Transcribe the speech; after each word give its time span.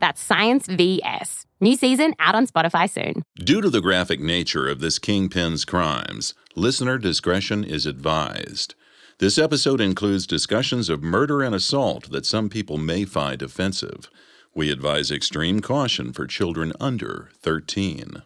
That's 0.00 0.20
Science 0.20 0.66
VS. 0.66 1.46
New 1.60 1.76
season 1.76 2.14
out 2.18 2.34
on 2.34 2.46
Spotify 2.46 2.88
soon. 2.88 3.22
Due 3.36 3.60
to 3.60 3.68
the 3.68 3.82
graphic 3.82 4.18
nature 4.18 4.66
of 4.66 4.80
this 4.80 4.98
kingpin's 4.98 5.64
crimes, 5.64 6.34
listener 6.56 6.98
discretion 6.98 7.62
is 7.64 7.86
advised. 7.86 8.74
This 9.18 9.36
episode 9.36 9.80
includes 9.82 10.26
discussions 10.26 10.88
of 10.88 11.02
murder 11.02 11.42
and 11.42 11.54
assault 11.54 12.10
that 12.10 12.24
some 12.24 12.48
people 12.48 12.78
may 12.78 13.04
find 13.04 13.42
offensive. 13.42 14.08
We 14.54 14.70
advise 14.70 15.10
extreme 15.10 15.60
caution 15.60 16.14
for 16.14 16.26
children 16.26 16.72
under 16.80 17.28
13. 17.42 18.22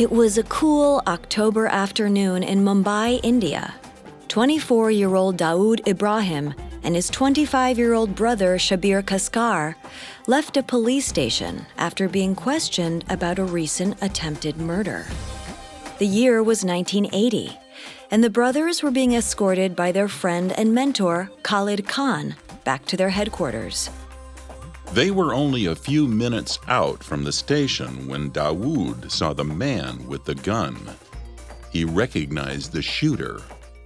It 0.00 0.10
was 0.10 0.38
a 0.38 0.44
cool 0.44 1.02
October 1.06 1.66
afternoon 1.66 2.42
in 2.42 2.64
Mumbai, 2.64 3.20
India. 3.22 3.74
24 4.28 4.90
year 4.90 5.14
old 5.14 5.36
Dawood 5.36 5.86
Ibrahim 5.86 6.54
and 6.82 6.94
his 6.94 7.10
25 7.10 7.76
year 7.76 7.92
old 7.92 8.14
brother 8.14 8.56
Shabir 8.56 9.02
Kaskar 9.02 9.74
left 10.26 10.56
a 10.56 10.62
police 10.62 11.04
station 11.04 11.66
after 11.76 12.08
being 12.08 12.34
questioned 12.34 13.04
about 13.10 13.38
a 13.38 13.44
recent 13.44 14.02
attempted 14.02 14.56
murder. 14.56 15.04
The 15.98 16.06
year 16.06 16.42
was 16.42 16.64
1980, 16.64 17.58
and 18.10 18.24
the 18.24 18.30
brothers 18.30 18.82
were 18.82 18.90
being 18.90 19.12
escorted 19.12 19.76
by 19.76 19.92
their 19.92 20.08
friend 20.08 20.50
and 20.52 20.74
mentor, 20.74 21.30
Khalid 21.42 21.86
Khan, 21.86 22.36
back 22.64 22.86
to 22.86 22.96
their 22.96 23.10
headquarters. 23.10 23.90
They 24.92 25.12
were 25.12 25.32
only 25.32 25.66
a 25.66 25.76
few 25.76 26.08
minutes 26.08 26.58
out 26.66 27.04
from 27.04 27.22
the 27.22 27.30
station 27.32 28.08
when 28.08 28.32
Dawood 28.32 29.08
saw 29.08 29.32
the 29.32 29.44
man 29.44 30.04
with 30.08 30.24
the 30.24 30.34
gun. 30.34 30.76
He 31.70 31.84
recognized 31.84 32.72
the 32.72 32.82
shooter. 32.82 33.40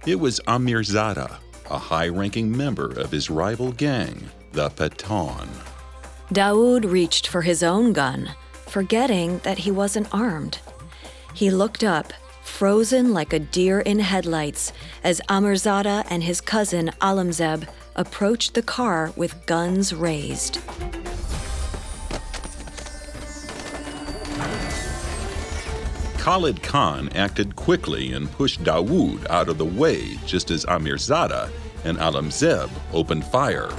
It 0.07 0.19
was 0.19 0.39
Amirzada, 0.47 1.37
a 1.69 1.77
high 1.77 2.07
ranking 2.07 2.55
member 2.55 2.87
of 2.99 3.11
his 3.11 3.29
rival 3.29 3.71
gang, 3.71 4.29
the 4.51 4.71
Pathan. 4.71 5.47
Dawood 6.33 6.91
reached 6.91 7.27
for 7.27 7.43
his 7.43 7.61
own 7.61 7.93
gun, 7.93 8.31
forgetting 8.65 9.37
that 9.43 9.59
he 9.59 9.69
wasn't 9.69 10.11
armed. 10.11 10.57
He 11.35 11.51
looked 11.51 11.83
up, 11.83 12.13
frozen 12.41 13.13
like 13.13 13.31
a 13.31 13.39
deer 13.39 13.79
in 13.79 13.99
headlights, 13.99 14.73
as 15.03 15.21
Amirzada 15.29 16.03
and 16.09 16.23
his 16.23 16.41
cousin 16.41 16.89
Alamzeb 16.99 17.67
approached 17.95 18.53
the 18.53 18.61
car 18.61 19.11
with 19.15 19.45
guns 19.45 19.93
raised. 19.93 20.59
Khalid 26.17 26.63
Khan 26.63 27.09
acted 27.09 27.55
quickly 27.55 28.11
and 28.13 28.31
pushed 28.31 28.63
Dawood 28.63 29.29
out 29.29 29.47
of 29.47 29.59
the 29.59 29.65
way 29.65 30.17
just 30.25 30.49
as 30.49 30.65
Amirzada 30.65 31.51
and 31.83 31.99
Alamzeb 31.99 32.69
opened 32.93 33.23
fire. 33.25 33.69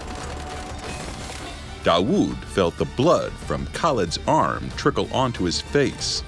Dawood 1.83 2.37
felt 2.45 2.77
the 2.79 2.85
blood 2.97 3.33
from 3.33 3.67
Khalid's 3.69 4.19
arm 4.27 4.71
trickle 4.77 5.09
onto 5.13 5.45
his 5.45 5.61
face. 5.61 6.23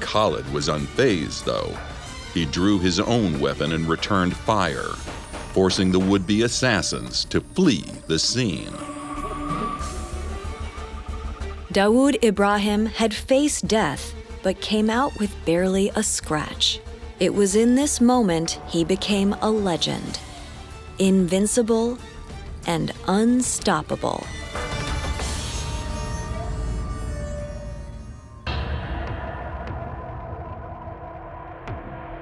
Khalid 0.00 0.50
was 0.52 0.68
unfazed, 0.68 1.44
though. 1.44 1.74
He 2.34 2.44
drew 2.44 2.78
his 2.78 3.00
own 3.00 3.40
weapon 3.40 3.72
and 3.72 3.88
returned 3.88 4.36
fire, 4.36 4.90
forcing 5.54 5.92
the 5.92 6.00
would 6.00 6.26
be 6.26 6.42
assassins 6.42 7.24
to 7.26 7.40
flee 7.40 7.84
the 8.08 8.18
scene. 8.18 8.72
Dawood 11.72 12.22
Ibrahim 12.24 12.86
had 12.86 13.14
faced 13.14 13.68
death 13.68 14.12
but 14.42 14.60
came 14.60 14.90
out 14.90 15.16
with 15.20 15.32
barely 15.44 15.90
a 15.94 16.02
scratch. 16.02 16.80
It 17.20 17.32
was 17.32 17.54
in 17.54 17.76
this 17.76 18.00
moment 18.00 18.60
he 18.66 18.84
became 18.84 19.32
a 19.40 19.50
legend 19.50 20.18
invincible 20.98 21.98
and 22.66 22.92
unstoppable. 23.06 24.26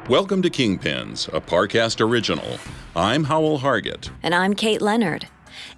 Welcome 0.08 0.42
to 0.42 0.50
Kingpins, 0.50 1.28
a 1.32 1.40
Parcast 1.40 2.00
original. 2.00 2.58
I'm 2.94 3.24
Howell 3.24 3.60
Hargett. 3.60 4.10
And 4.22 4.34
I'm 4.34 4.52
Kate 4.52 4.82
Leonard. 4.82 5.26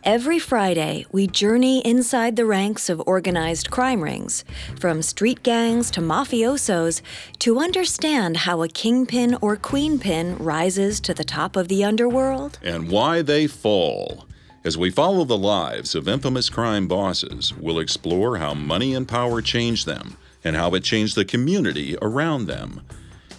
Every 0.03 0.41
Friday, 0.41 1.07
we 1.13 1.29
journey 1.29 1.79
inside 1.87 2.35
the 2.35 2.45
ranks 2.45 2.89
of 2.89 3.01
organized 3.07 3.71
crime 3.71 4.03
rings, 4.03 4.45
from 4.81 5.01
street 5.01 5.45
gangs 5.45 5.93
to 5.93 6.01
mafiosos, 6.01 7.03
to 7.39 7.61
understand 7.61 8.39
how 8.39 8.65
a 8.65 8.69
kingpin 8.69 9.37
or 9.41 9.55
queenpin 9.55 10.37
rises 10.39 10.99
to 11.03 11.15
the 11.15 11.23
top 11.23 11.55
of 11.55 11.69
the 11.69 11.85
underworld 11.85 12.59
and 12.65 12.91
why 12.91 13.23
they 13.23 13.47
fall. 13.47 14.27
As 14.65 14.77
we 14.77 14.91
follow 14.91 15.25
the 15.25 15.39
lives 15.39 15.95
of 15.95 16.09
infamous 16.09 16.51
crime 16.51 16.89
bosses, 16.89 17.55
we'll 17.57 17.79
explore 17.79 18.39
how 18.39 18.55
money 18.55 18.93
and 18.93 19.07
power 19.07 19.41
changed 19.41 19.87
them 19.87 20.17
and 20.43 20.57
how 20.57 20.75
it 20.75 20.83
changed 20.83 21.15
the 21.15 21.25
community 21.25 21.97
around 22.03 22.47
them. 22.47 22.81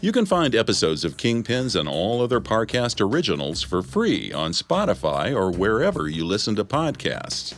You 0.06 0.12
can 0.12 0.28
find 0.28 0.54
episodes 0.54 1.04
of 1.04 1.18
Kingpins 1.18 1.76
and 1.76 1.90
all 1.90 2.22
other 2.22 2.40
Parcast 2.40 3.02
originals 3.02 3.64
for 3.64 3.82
free 3.82 4.32
on 4.32 4.52
Spotify 4.52 5.36
or 5.36 5.50
wherever 5.50 6.08
you 6.08 6.24
listen 6.24 6.56
to 6.58 6.64
podcasts. 6.64 7.56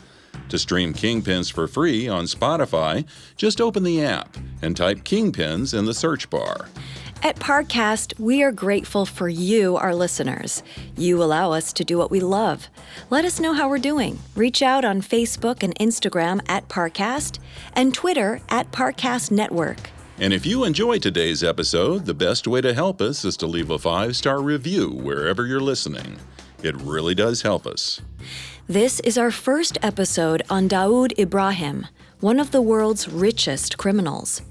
To 0.48 0.58
stream 0.58 0.94
Kingpins 0.94 1.52
for 1.52 1.68
free 1.68 2.08
on 2.08 2.24
Spotify, 2.24 3.06
just 3.36 3.60
open 3.60 3.84
the 3.84 4.02
app 4.02 4.38
and 4.62 4.78
type 4.78 5.00
Kingpins 5.00 5.78
in 5.78 5.84
the 5.84 5.94
search 5.94 6.30
bar. 6.30 6.70
At 7.22 7.36
Parcast, 7.36 8.18
we 8.18 8.42
are 8.44 8.54
grateful 8.54 9.06
for 9.06 9.28
you, 9.28 9.76
our 9.76 9.94
listeners. 9.94 10.64
You 10.96 11.22
allow 11.22 11.52
us 11.52 11.74
to 11.74 11.84
do 11.84 11.98
what 11.98 12.12
we 12.12 12.22
love. 12.22 12.70
Let 13.10 13.26
us 13.26 13.42
know 13.42 13.52
how 13.52 13.68
we're 13.68 13.78
doing. 13.78 14.20
Reach 14.38 14.62
out 14.62 14.86
on 14.86 15.02
Facebook 15.02 15.64
and 15.64 15.78
Instagram 15.80 16.40
at 16.48 16.70
Parcast 16.70 17.40
and 17.74 17.94
Twitter 17.94 18.40
at 18.48 18.72
Parcast 18.72 19.32
Network. 19.32 19.90
And 20.20 20.34
if 20.34 20.48
you 20.48 20.64
enjoyed 20.64 21.04
today's 21.04 21.44
episode, 21.44 22.06
the 22.06 22.14
best 22.14 22.48
way 22.48 22.60
to 22.62 22.74
help 22.74 23.02
us 23.02 23.24
is 23.24 23.38
to 23.38 23.46
leave 23.46 23.70
a 23.70 23.78
five 23.78 24.16
star 24.16 24.42
review 24.42 24.90
wherever 24.90 25.46
you're 25.46 25.60
listening. 25.60 26.18
It 26.64 26.76
really 26.78 27.14
does 27.14 27.44
help 27.44 27.68
us. 27.68 28.02
This 28.66 29.00
is 29.02 29.20
our 29.20 29.30
first 29.30 29.78
episode 29.84 30.42
on 30.50 30.68
Dawood 30.68 31.18
Ibrahim, 31.20 31.86
one 32.20 32.40
of 32.40 32.50
the 32.50 32.64
world's 32.64 33.08
richest 33.08 33.78
criminals. 33.78 34.42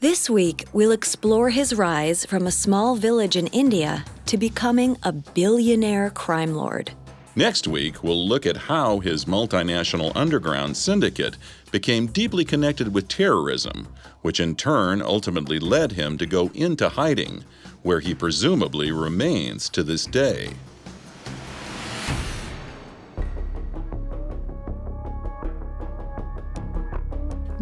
This 0.00 0.30
week, 0.30 0.64
we'll 0.72 0.90
explore 0.90 1.50
his 1.50 1.74
rise 1.74 2.24
from 2.24 2.46
a 2.46 2.50
small 2.50 2.96
village 2.96 3.36
in 3.36 3.48
India 3.48 4.06
to 4.24 4.38
becoming 4.38 4.96
a 5.02 5.12
billionaire 5.12 6.08
crime 6.08 6.54
lord. 6.54 6.92
Next 7.36 7.68
week, 7.68 8.02
we'll 8.02 8.26
look 8.26 8.46
at 8.46 8.56
how 8.56 9.00
his 9.00 9.26
multinational 9.26 10.12
underground 10.14 10.76
syndicate 10.76 11.36
became 11.72 12.06
deeply 12.06 12.44
connected 12.44 12.94
with 12.94 13.08
terrorism, 13.08 13.88
which 14.24 14.40
in 14.40 14.56
turn 14.56 15.02
ultimately 15.02 15.58
led 15.58 15.92
him 15.92 16.16
to 16.16 16.24
go 16.24 16.50
into 16.54 16.88
hiding, 16.88 17.44
where 17.82 18.00
he 18.00 18.14
presumably 18.14 18.90
remains 18.90 19.68
to 19.68 19.82
this 19.82 20.06
day. 20.06 20.48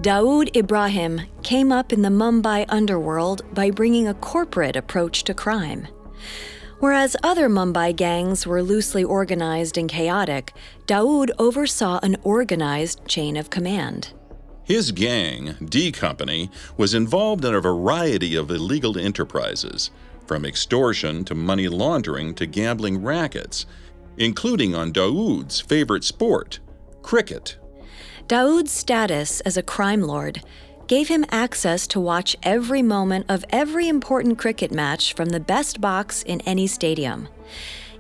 Dawood 0.01 0.57
Ibrahim 0.57 1.23
came 1.43 1.73
up 1.73 1.93
in 1.93 2.03
the 2.03 2.09
Mumbai 2.09 2.65
underworld 2.69 3.43
by 3.53 3.73
bringing 3.73 4.07
a 4.07 4.15
corporate 4.15 4.77
approach 4.77 5.25
to 5.25 5.35
crime. 5.35 5.89
Whereas 6.79 7.17
other 7.25 7.49
Mumbai 7.49 7.97
gangs 7.97 8.47
were 8.47 8.63
loosely 8.63 9.03
organized 9.03 9.77
and 9.77 9.89
chaotic, 9.89 10.53
Dawood 10.87 11.33
oversaw 11.41 11.99
an 12.05 12.19
organized 12.23 13.05
chain 13.09 13.37
of 13.37 13.51
command. 13.51 14.13
His 14.65 14.93
gang, 14.93 15.57
D 15.65 15.91
Company, 15.91 16.51
was 16.77 16.95
involved 16.95 17.45
in 17.45 17.55
a 17.55 17.61
variety 17.61 18.37
of 18.37 18.51
illegal 18.51 18.97
enterprises, 18.97 19.91
from 20.27 20.45
extortion 20.45 21.25
to 21.25 21.35
money 21.35 21.69
laundering 21.69 22.35
to 22.37 22.47
gambling 22.47 23.03
rackets, 23.03 23.67
including 24.17 24.75
on 24.75 24.93
Dawood's 24.93 25.61
favorite 25.61 26.05
sport, 26.05 26.61
cricket. 27.03 27.57
Dawood's 28.29 28.71
status 28.71 29.41
as 29.41 29.57
a 29.57 29.63
crime 29.63 30.03
lord 30.03 30.43
gave 30.87 31.09
him 31.09 31.25
access 31.31 31.87
to 31.89 32.01
watch 32.01 32.37
every 32.43 32.83
moment 32.83 33.27
of 33.29 33.45
every 33.51 33.89
important 33.89 34.39
cricket 34.39 34.71
match 34.71 35.13
from 35.15 35.31
the 35.31 35.41
best 35.41 35.81
box 35.81 36.23
in 36.23 36.41
any 36.43 36.67
stadium. 36.67 37.29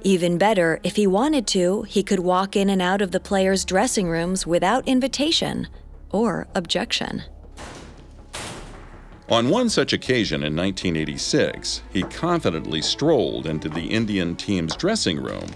Even 0.02 0.38
better, 0.38 0.80
if 0.82 0.96
he 0.96 1.06
wanted 1.06 1.46
to, 1.46 1.82
he 1.82 2.02
could 2.02 2.20
walk 2.20 2.54
in 2.54 2.68
and 2.68 2.82
out 2.82 3.00
of 3.00 3.10
the 3.10 3.20
players' 3.20 3.64
dressing 3.64 4.08
rooms 4.08 4.46
without 4.46 4.86
invitation 4.86 5.68
or 6.12 6.46
objection. 6.54 7.22
On 9.28 9.48
one 9.48 9.68
such 9.68 9.92
occasion 9.92 10.42
in 10.42 10.54
1986, 10.54 11.82
he 11.92 12.02
confidently 12.02 12.82
strolled 12.82 13.46
into 13.46 13.68
the 13.68 13.86
Indian 13.86 14.36
team's 14.36 14.76
dressing 14.76 15.22
room 15.22 15.46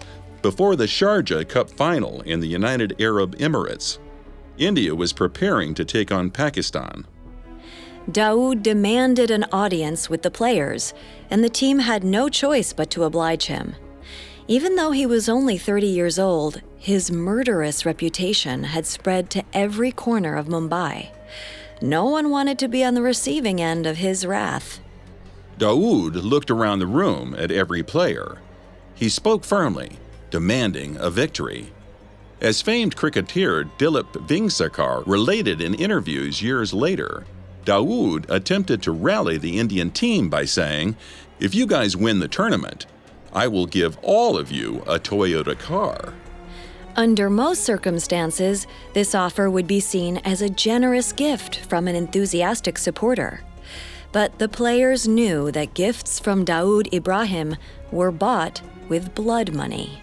before 0.41 0.76
the 0.76 0.87
Sharjah 0.87 1.49
Cup 1.49 1.69
final 1.69 2.20
in 2.23 2.41
the 2.41 2.49
United 2.49 3.00
Arab 3.00 3.37
Emirates. 3.37 3.99
India 4.58 4.94
was 4.94 5.12
preparing 5.12 5.75
to 5.75 5.85
take 5.85 6.11
on 6.11 6.31
Pakistan. 6.31 7.06
Dawood 8.11 8.62
demanded 8.62 9.31
an 9.31 9.44
audience 9.52 10.09
with 10.09 10.23
the 10.23 10.31
players, 10.31 10.94
and 11.29 11.43
the 11.43 11.49
team 11.49 11.81
had 11.81 12.05
no 12.05 12.29
choice 12.29 12.73
but 12.73 12.88
to 12.91 13.02
oblige 13.02 13.47
him. 13.47 13.75
Even 14.48 14.76
though 14.76 14.93
he 14.93 15.06
was 15.06 15.28
only 15.28 15.58
30 15.58 15.88
years 15.88 16.20
old, 16.20 16.62
his 16.78 17.10
murderous 17.10 17.84
reputation 17.84 18.62
had 18.62 18.87
spread 18.87 19.28
to 19.31 19.44
every 19.52 19.90
corner 19.90 20.37
of 20.37 20.46
Mumbai. 20.46 21.08
No 21.82 22.04
one 22.04 22.31
wanted 22.31 22.56
to 22.60 22.69
be 22.69 22.84
on 22.84 22.94
the 22.94 23.02
receiving 23.02 23.60
end 23.60 23.87
of 23.87 23.96
his 23.96 24.25
wrath. 24.25 24.78
Dawood 25.58 26.14
looked 26.22 26.50
around 26.50 26.78
the 26.78 26.87
room 26.87 27.34
at 27.37 27.50
every 27.50 27.82
player. 27.82 28.38
He 28.94 29.08
spoke 29.08 29.44
firmly, 29.44 29.98
demanding 30.31 30.96
a 31.00 31.10
victory. 31.10 31.72
As 32.40 32.62
famed 32.62 32.94
cricketer 32.94 33.64
Dilip 33.78 34.12
Vengsarkar 34.28 35.04
related 35.06 35.60
in 35.60 35.75
interviews 35.75 36.40
years 36.40 36.72
later, 36.72 37.25
Dawood 37.64 38.26
attempted 38.31 38.81
to 38.82 38.92
rally 38.92 39.38
the 39.38 39.58
Indian 39.58 39.90
team 39.90 40.28
by 40.28 40.44
saying, 40.44 40.96
If 41.40 41.52
you 41.52 41.66
guys 41.66 41.96
win 41.96 42.20
the 42.20 42.28
tournament, 42.28 42.87
I 43.37 43.49
will 43.49 43.67
give 43.67 43.99
all 44.00 44.38
of 44.38 44.50
you 44.50 44.79
a 44.87 44.99
Toyota 44.99 45.59
car. 45.59 46.15
Under 46.97 47.29
most 47.29 47.65
circumstances, 47.65 48.67
this 48.94 49.15
offer 49.15 49.50
would 49.50 49.67
be 49.67 49.79
seen 49.79 50.17
as 50.25 50.41
a 50.41 50.49
generous 50.49 51.12
gift 51.12 51.56
from 51.56 51.87
an 51.87 51.94
enthusiastic 51.94 52.79
supporter. 52.79 53.43
But 54.11 54.38
the 54.38 54.49
players 54.49 55.06
knew 55.06 55.53
that 55.53 55.75
gifts 55.75 56.19
from 56.19 56.47
Dawood 56.47 56.91
Ibrahim 56.94 57.56
were 57.93 58.11
bought 58.11 58.62
with 58.88 59.15
blood 59.15 59.53
money. 59.53 60.00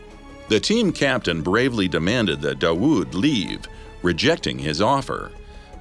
The 0.50 0.60
team 0.60 0.92
captain 0.92 1.42
bravely 1.42 1.88
demanded 1.88 2.40
that 2.42 2.60
Dawood 2.60 3.16
leave, 3.16 3.66
rejecting 4.04 4.60
his 4.60 4.80
offer. 4.80 5.32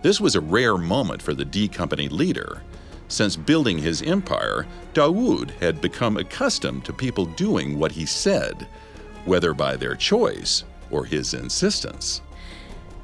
This 0.01 0.23
was 0.23 0.37
a 0.37 0.41
rare 0.41 0.79
moment 0.79 1.21
for 1.21 1.35
the 1.35 1.45
D 1.45 1.69
Company 1.69 2.09
leader. 2.09 2.63
Since 3.12 3.37
building 3.37 3.76
his 3.76 4.00
empire, 4.00 4.67
Dawood 4.94 5.50
had 5.61 5.82
become 5.82 6.17
accustomed 6.17 6.87
to 6.87 6.94
people 6.94 7.26
doing 7.26 7.79
what 7.79 7.93
he 7.93 8.06
said, 8.06 8.67
whether 9.26 9.53
by 9.53 9.76
their 9.76 9.94
choice 9.94 10.64
or 10.91 11.05
his 11.05 11.35
insistence. 11.35 12.23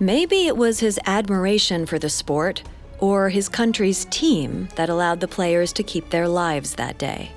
Maybe 0.00 0.46
it 0.46 0.56
was 0.56 0.80
his 0.80 0.98
admiration 1.04 1.84
for 1.84 1.98
the 1.98 2.08
sport 2.08 2.62
or 2.98 3.28
his 3.28 3.50
country's 3.50 4.06
team 4.06 4.70
that 4.76 4.88
allowed 4.88 5.20
the 5.20 5.28
players 5.28 5.74
to 5.74 5.82
keep 5.82 6.08
their 6.08 6.26
lives 6.26 6.76
that 6.76 6.96
day. 6.96 7.32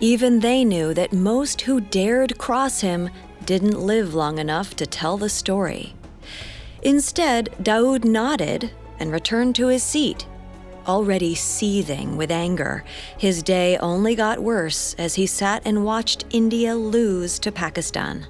Even 0.00 0.40
they 0.40 0.64
knew 0.64 0.94
that 0.94 1.12
most 1.12 1.60
who 1.60 1.82
dared 1.82 2.38
cross 2.38 2.80
him 2.80 3.10
didn't 3.44 3.78
live 3.78 4.14
long 4.14 4.38
enough 4.38 4.74
to 4.76 4.86
tell 4.86 5.18
the 5.18 5.28
story. 5.28 5.94
Instead, 6.80 7.54
Dawood 7.62 8.06
nodded 8.06 8.70
and 8.98 9.12
returned 9.12 9.54
to 9.56 9.66
his 9.66 9.82
seat. 9.82 10.26
Already 10.86 11.34
seething 11.34 12.18
with 12.18 12.30
anger, 12.30 12.84
his 13.16 13.42
day 13.42 13.78
only 13.78 14.14
got 14.14 14.42
worse 14.42 14.94
as 14.98 15.14
he 15.14 15.26
sat 15.26 15.62
and 15.64 15.82
watched 15.82 16.26
India 16.30 16.74
lose 16.74 17.38
to 17.38 17.50
Pakistan. 17.50 18.26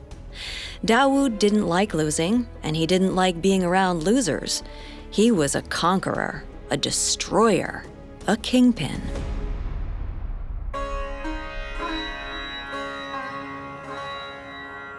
Dawood 0.84 1.40
didn't 1.40 1.66
like 1.66 1.94
losing, 1.94 2.46
and 2.62 2.76
he 2.76 2.86
didn't 2.86 3.16
like 3.16 3.42
being 3.42 3.64
around 3.64 4.04
losers. 4.04 4.62
He 5.10 5.32
was 5.32 5.56
a 5.56 5.62
conqueror, 5.62 6.44
a 6.70 6.76
destroyer, 6.76 7.84
a 8.28 8.36
kingpin. 8.36 9.02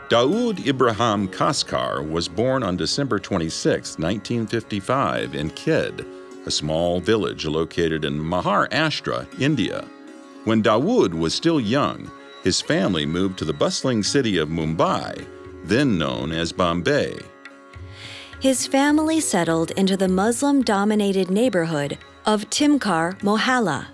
Dawood 0.10 0.68
Ibrahim 0.68 1.28
Kaskar 1.28 2.08
was 2.08 2.28
born 2.28 2.64
on 2.64 2.78
December 2.78 3.18
26, 3.18 3.98
1955, 3.98 5.34
in 5.34 5.50
Khed, 5.52 6.06
a 6.46 6.52
small 6.52 7.00
village 7.00 7.46
located 7.46 8.06
in 8.06 8.20
Maharashtra, 8.20 9.28
India. 9.42 9.86
When 10.44 10.62
Dawood 10.62 11.14
was 11.14 11.34
still 11.34 11.60
young, 11.60 12.12
his 12.44 12.62
family 12.62 13.06
moved 13.06 13.40
to 13.40 13.46
the 13.46 13.54
bustling 13.54 14.04
city 14.04 14.38
of 14.38 14.50
Mumbai, 14.50 15.26
then 15.64 15.98
known 15.98 16.32
as 16.32 16.52
Bombay. 16.52 17.18
His 18.40 18.68
family 18.68 19.20
settled 19.20 19.72
into 19.72 19.98
the 19.98 20.08
Muslim 20.08 20.62
dominated 20.62 21.32
neighborhood 21.32 21.98
of 22.26 22.50
Timkar 22.50 23.18
Mohalla. 23.22 23.88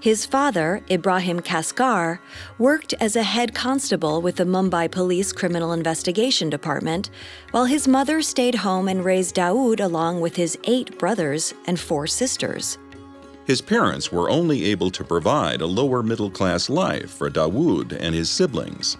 His 0.00 0.24
father, 0.24 0.82
Ibrahim 0.90 1.40
Kaskar, 1.40 2.20
worked 2.58 2.94
as 3.00 3.16
a 3.16 3.22
head 3.22 3.54
constable 3.54 4.22
with 4.22 4.36
the 4.36 4.44
Mumbai 4.44 4.90
Police 4.90 5.30
Criminal 5.30 5.74
Investigation 5.74 6.48
Department, 6.48 7.10
while 7.50 7.66
his 7.66 7.86
mother 7.86 8.22
stayed 8.22 8.54
home 8.54 8.88
and 8.88 9.04
raised 9.04 9.34
Dawood 9.34 9.78
along 9.78 10.22
with 10.22 10.36
his 10.36 10.56
eight 10.64 10.98
brothers 10.98 11.52
and 11.66 11.78
four 11.78 12.06
sisters. 12.06 12.78
His 13.44 13.60
parents 13.60 14.10
were 14.10 14.30
only 14.30 14.64
able 14.64 14.90
to 14.90 15.04
provide 15.04 15.60
a 15.60 15.66
lower 15.66 16.02
middle 16.02 16.30
class 16.30 16.70
life 16.70 17.10
for 17.10 17.28
Dawood 17.28 17.92
and 17.92 18.14
his 18.14 18.30
siblings. 18.30 18.96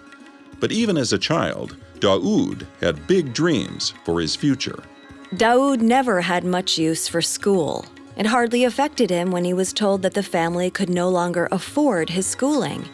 But 0.59 0.71
even 0.71 0.97
as 0.97 1.13
a 1.13 1.17
child, 1.17 1.77
Dawood 1.99 2.67
had 2.79 3.07
big 3.07 3.33
dreams 3.33 3.95
for 4.05 4.21
his 4.21 4.35
future. 4.35 4.83
Dawood 5.33 5.81
never 5.81 6.21
had 6.21 6.43
much 6.43 6.77
use 6.77 7.07
for 7.07 7.23
school. 7.23 7.85
It 8.15 8.25
hardly 8.27 8.63
affected 8.63 9.09
him 9.09 9.31
when 9.31 9.45
he 9.45 9.53
was 9.53 9.73
told 9.73 10.01
that 10.01 10.13
the 10.13 10.23
family 10.23 10.69
could 10.69 10.89
no 10.89 11.09
longer 11.09 11.47
afford 11.51 12.09
his 12.09 12.25
schooling. 12.25 12.85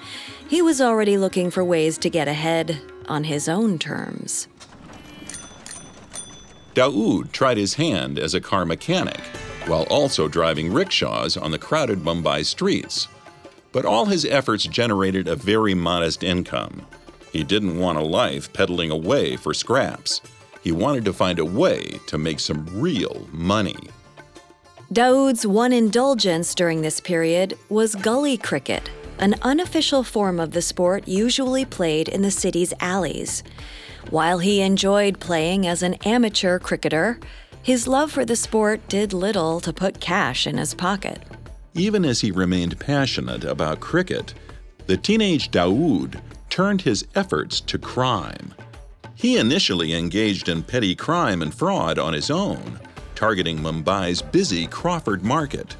He 0.48 0.62
was 0.62 0.80
already 0.80 1.18
looking 1.18 1.52
for 1.52 1.64
ways 1.64 1.98
to 2.00 2.10
get 2.10 2.28
ahead 2.28 2.80
on 3.10 3.26
his 3.26 3.50
own 3.50 3.80
terms. 3.80 4.48
Dawood 6.74 7.32
tried 7.32 7.58
his 7.58 7.74
hand 7.74 8.20
as 8.20 8.34
a 8.34 8.42
car 8.42 8.64
mechanic 8.64 9.20
while 9.66 9.84
also 9.90 10.28
driving 10.28 10.72
rickshaws 10.72 11.36
on 11.36 11.52
the 11.52 11.60
crowded 11.60 12.00
Mumbai 12.00 12.46
streets. 12.46 13.08
But 13.72 13.86
all 13.86 14.06
his 14.06 14.26
efforts 14.26 14.64
generated 14.64 15.28
a 15.28 15.36
very 15.36 15.74
modest 15.74 16.24
income. 16.24 16.86
He 17.34 17.44
didn't 17.44 17.80
want 17.80 17.98
a 17.98 18.02
life 18.02 18.54
peddling 18.54 18.92
away 18.92 19.36
for 19.36 19.54
scraps. 19.54 20.22
He 20.62 20.72
wanted 20.72 21.04
to 21.06 21.14
find 21.14 21.40
a 21.40 21.46
way 21.46 22.00
to 22.08 22.18
make 22.18 22.40
some 22.40 22.66
real 22.72 23.28
money. 23.32 23.76
Dawood's 24.92 25.46
one 25.46 25.74
indulgence 25.74 26.56
during 26.56 26.82
this 26.82 27.02
period 27.02 27.58
was 27.68 27.94
gully 27.94 28.38
cricket, 28.38 28.90
an 29.20 29.36
unofficial 29.42 30.02
form 30.02 30.40
of 30.40 30.52
the 30.52 30.62
sport 30.62 31.06
usually 31.06 31.66
played 31.66 32.08
in 32.08 32.22
the 32.22 32.32
city's 32.32 32.74
alleys. 32.80 33.44
While 34.12 34.40
he 34.40 34.62
enjoyed 34.62 35.20
playing 35.20 35.68
as 35.68 35.84
an 35.84 35.96
amateur 36.06 36.58
cricketer, 36.58 37.20
his 37.62 37.86
love 37.86 38.14
for 38.14 38.24
the 38.24 38.38
sport 38.38 38.88
did 38.88 39.12
little 39.12 39.60
to 39.60 39.74
put 39.74 40.00
cash 40.00 40.48
in 40.48 40.56
his 40.58 40.74
pocket. 40.74 41.22
Even 41.74 42.06
as 42.06 42.22
he 42.22 42.32
remained 42.32 42.80
passionate 42.80 43.44
about 43.44 43.82
cricket, 43.82 44.34
the 44.86 44.96
teenage 44.96 45.52
Dawood 45.52 46.22
turned 46.50 46.84
his 46.84 47.06
efforts 47.14 47.60
to 47.60 47.78
crime. 47.78 48.54
He 49.16 49.38
initially 49.38 49.94
engaged 49.94 50.48
in 50.48 50.64
petty 50.64 50.96
crime 50.96 51.42
and 51.42 51.54
fraud 51.54 52.00
on 52.00 52.14
his 52.14 52.32
own 52.32 52.80
targeting 53.18 53.58
Mumbai's 53.58 54.22
busy 54.22 54.68
Crawford 54.68 55.26
Market. 55.26 55.76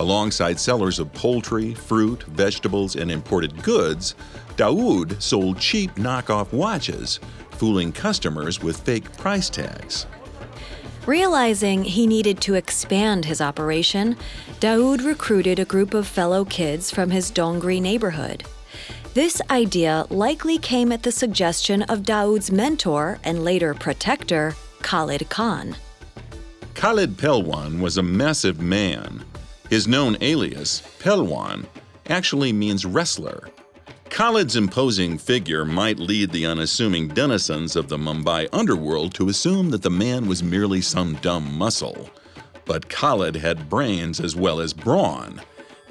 Alongside 0.00 0.58
sellers 0.58 0.98
of 0.98 1.12
poultry, 1.12 1.74
fruit, 1.74 2.24
vegetables, 2.24 2.96
and 2.96 3.08
imported 3.08 3.62
goods, 3.62 4.16
Dawood 4.56 5.22
sold 5.22 5.60
cheap 5.60 5.94
knockoff 5.94 6.52
watches, 6.52 7.20
fooling 7.52 7.92
customers 7.92 8.60
with 8.60 8.80
fake 8.80 9.16
price 9.16 9.48
tags. 9.48 10.06
Realizing 11.06 11.84
he 11.84 12.04
needed 12.04 12.40
to 12.40 12.54
expand 12.54 13.26
his 13.26 13.40
operation, 13.40 14.16
Dawood 14.58 15.06
recruited 15.06 15.60
a 15.60 15.64
group 15.64 15.94
of 15.94 16.08
fellow 16.08 16.44
kids 16.44 16.90
from 16.90 17.10
his 17.10 17.30
Dongri 17.30 17.80
neighborhood. 17.80 18.42
This 19.14 19.40
idea 19.50 20.04
likely 20.10 20.58
came 20.58 20.90
at 20.90 21.04
the 21.04 21.12
suggestion 21.12 21.82
of 21.82 22.02
Dawood's 22.02 22.50
mentor 22.50 23.20
and 23.22 23.44
later 23.44 23.72
protector, 23.72 24.56
Khalid 24.82 25.28
Khan. 25.28 25.76
Khalid 26.82 27.16
Pelwan 27.16 27.78
was 27.78 27.96
a 27.96 28.02
massive 28.02 28.60
man. 28.60 29.24
His 29.70 29.86
known 29.86 30.16
alias, 30.20 30.82
Pelwan, 30.98 31.64
actually 32.08 32.52
means 32.52 32.84
wrestler. 32.84 33.50
Khalid's 34.10 34.56
imposing 34.56 35.16
figure 35.16 35.64
might 35.64 36.00
lead 36.00 36.32
the 36.32 36.44
unassuming 36.44 37.06
denizens 37.06 37.76
of 37.76 37.86
the 37.86 37.96
Mumbai 37.96 38.48
underworld 38.52 39.14
to 39.14 39.28
assume 39.28 39.70
that 39.70 39.82
the 39.82 39.90
man 39.90 40.26
was 40.26 40.42
merely 40.42 40.80
some 40.80 41.14
dumb 41.22 41.56
muscle. 41.56 42.10
But 42.64 42.88
Khalid 42.88 43.36
had 43.36 43.70
brains 43.70 44.18
as 44.18 44.34
well 44.34 44.58
as 44.58 44.72
brawn. 44.72 45.40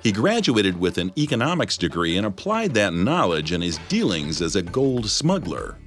He 0.04 0.12
graduated 0.12 0.78
with 0.78 0.98
an 0.98 1.14
economics 1.18 1.78
degree 1.78 2.18
and 2.18 2.28
applied 2.28 2.74
that 2.74 2.94
knowledge 2.94 3.54
in 3.54 3.62
his 3.62 3.78
dealings 3.88 4.42
as 4.42 4.58
a 4.58 4.62
gold 4.62 5.10
smuggler. 5.10 5.78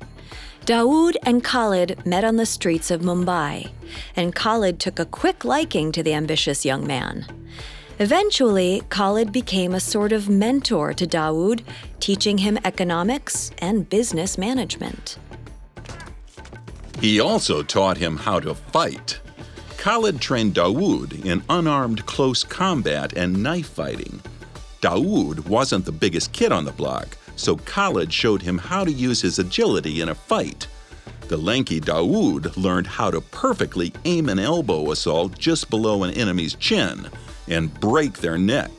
Dawood 0.65 1.17
and 1.25 1.45
Khalid 1.45 2.07
met 2.07 2.25
on 2.25 2.37
the 2.37 2.47
streets 2.47 2.91
of 2.91 3.03
Mumbai, 3.03 3.71
and 4.17 4.35
Khalid 4.35 4.81
took 4.81 4.99
a 4.99 5.05
quick 5.05 5.45
liking 5.45 5.93
to 5.93 6.03
the 6.03 6.15
ambitious 6.15 6.65
young 6.65 6.87
man. 6.87 7.27
Eventually, 7.99 8.83
Khalid 8.89 9.31
became 9.31 9.75
a 9.75 9.81
sort 9.81 10.11
of 10.11 10.31
mentor 10.31 10.95
to 10.95 11.07
Dawood, 11.07 11.63
teaching 12.01 12.39
him 12.39 12.59
economics 12.65 13.51
and 13.59 13.91
business 13.91 14.39
management. 14.39 15.19
He 16.99 17.21
also 17.21 17.63
taught 17.63 17.99
him 17.99 18.17
how 18.17 18.41
to 18.41 18.55
fight. 18.55 19.21
Khalid 19.77 20.19
trained 20.19 20.55
Dawood 20.55 21.27
in 21.27 21.43
unarmed 21.51 22.07
close 22.07 22.43
combat 22.43 23.13
and 23.13 23.43
knife 23.43 23.69
fighting. 23.69 24.23
Dawood 24.81 25.47
wasn't 25.47 25.85
the 25.85 25.93
biggest 25.93 26.33
kid 26.33 26.53
on 26.53 26.65
the 26.65 26.73
block, 26.73 27.19
so 27.37 27.57
Khalid 27.57 28.13
showed 28.13 28.43
him 28.43 28.59
how 28.59 28.85
to 28.85 28.93
use 28.93 29.21
his 29.21 29.39
agility 29.39 30.01
in 30.01 30.09
a 30.09 30.15
fight. 30.15 30.67
The 31.29 31.37
lanky 31.37 31.81
Dawood 31.81 32.57
learned 32.57 32.87
how 32.87 33.11
to 33.11 33.21
perfectly 33.21 33.93
aim 34.05 34.29
an 34.29 34.39
elbow 34.39 34.91
assault 34.91 35.39
just 35.39 35.71
below 35.71 36.03
an 36.03 36.13
enemy's 36.15 36.55
chin 36.55 37.09
and 37.49 37.73
break 37.81 38.19
their 38.19 38.37
neck. 38.37 38.71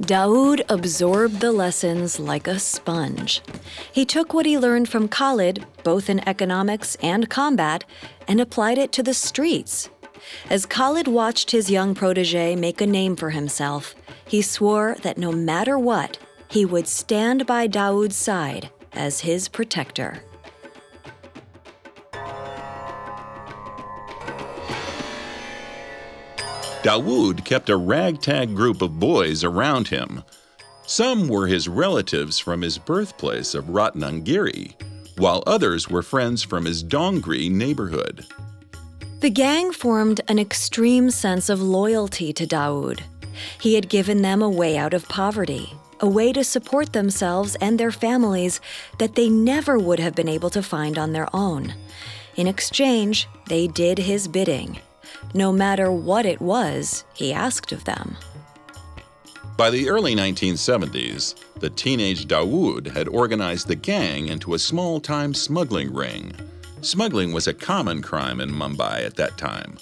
Dawood 0.00 0.64
absorbed 0.68 1.40
the 1.40 1.50
lessons 1.50 2.20
like 2.20 2.46
a 2.46 2.58
sponge. 2.58 3.42
He 3.92 4.04
took 4.06 4.32
what 4.32 4.46
he 4.46 4.56
learned 4.56 4.88
from 4.88 5.08
Khalid, 5.08 5.66
both 5.82 6.08
in 6.08 6.26
economics 6.26 6.96
and 7.02 7.28
combat, 7.28 7.84
and 8.28 8.40
applied 8.40 8.78
it 8.78 8.92
to 8.92 9.02
the 9.02 9.12
streets. 9.12 9.90
As 10.48 10.66
Khalid 10.66 11.08
watched 11.08 11.50
his 11.50 11.70
young 11.70 11.94
protege 11.94 12.54
make 12.54 12.80
a 12.80 12.86
name 12.86 13.16
for 13.16 13.30
himself, 13.30 13.94
he 14.28 14.42
swore 14.42 14.96
that 15.02 15.18
no 15.18 15.32
matter 15.32 15.78
what, 15.78 16.18
he 16.48 16.64
would 16.64 16.86
stand 16.86 17.46
by 17.46 17.66
Dawood's 17.66 18.16
side 18.16 18.70
as 18.92 19.20
his 19.20 19.48
protector. 19.48 20.22
Dawood 26.82 27.44
kept 27.44 27.68
a 27.70 27.76
ragtag 27.76 28.54
group 28.54 28.82
of 28.82 29.00
boys 29.00 29.42
around 29.42 29.88
him. 29.88 30.22
Some 30.86 31.28
were 31.28 31.46
his 31.46 31.68
relatives 31.68 32.38
from 32.38 32.62
his 32.62 32.78
birthplace 32.78 33.54
of 33.54 33.64
Ratnagiri, 33.64 34.74
while 35.18 35.42
others 35.46 35.88
were 35.88 36.02
friends 36.02 36.42
from 36.42 36.64
his 36.64 36.84
Dongri 36.84 37.50
neighborhood. 37.50 38.24
The 39.20 39.30
gang 39.30 39.72
formed 39.72 40.20
an 40.28 40.38
extreme 40.38 41.10
sense 41.10 41.48
of 41.48 41.60
loyalty 41.60 42.32
to 42.32 42.46
Dawood. 42.46 43.00
He 43.60 43.74
had 43.74 43.88
given 43.88 44.22
them 44.22 44.42
a 44.42 44.48
way 44.48 44.76
out 44.76 44.94
of 44.94 45.08
poverty, 45.08 45.74
a 46.00 46.08
way 46.08 46.32
to 46.32 46.44
support 46.44 46.92
themselves 46.92 47.56
and 47.60 47.78
their 47.78 47.92
families 47.92 48.60
that 48.98 49.14
they 49.14 49.28
never 49.28 49.78
would 49.78 49.98
have 49.98 50.14
been 50.14 50.28
able 50.28 50.50
to 50.50 50.62
find 50.62 50.98
on 50.98 51.12
their 51.12 51.28
own. 51.34 51.74
In 52.36 52.46
exchange, 52.46 53.28
they 53.48 53.66
did 53.66 53.98
his 53.98 54.28
bidding 54.28 54.80
no 55.34 55.52
matter 55.52 55.90
what 55.90 56.26
it 56.26 56.40
was 56.40 57.04
he 57.14 57.32
asked 57.32 57.72
of 57.72 57.84
them. 57.84 58.16
By 59.56 59.70
the 59.70 59.88
early 59.88 60.14
1970s, 60.14 61.34
the 61.58 61.70
teenage 61.70 62.26
Dawood 62.26 62.92
had 62.92 63.08
organized 63.08 63.66
the 63.66 63.74
gang 63.74 64.28
into 64.28 64.54
a 64.54 64.58
small 64.58 65.00
time 65.00 65.34
smuggling 65.34 65.92
ring. 65.92 66.32
Smuggling 66.80 67.32
was 67.32 67.48
a 67.48 67.54
common 67.54 68.00
crime 68.02 68.40
in 68.40 68.50
Mumbai 68.50 69.04
at 69.04 69.16
that 69.16 69.36
time. 69.36 69.78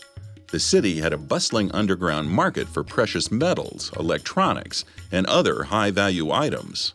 The 0.57 0.61
city 0.61 1.01
had 1.01 1.13
a 1.13 1.19
bustling 1.19 1.71
underground 1.73 2.31
market 2.31 2.67
for 2.67 2.83
precious 2.83 3.31
metals, 3.31 3.93
electronics, 3.95 4.87
and 5.13 5.27
other 5.27 5.65
high 5.65 5.91
value 5.91 6.31
items. 6.31 6.95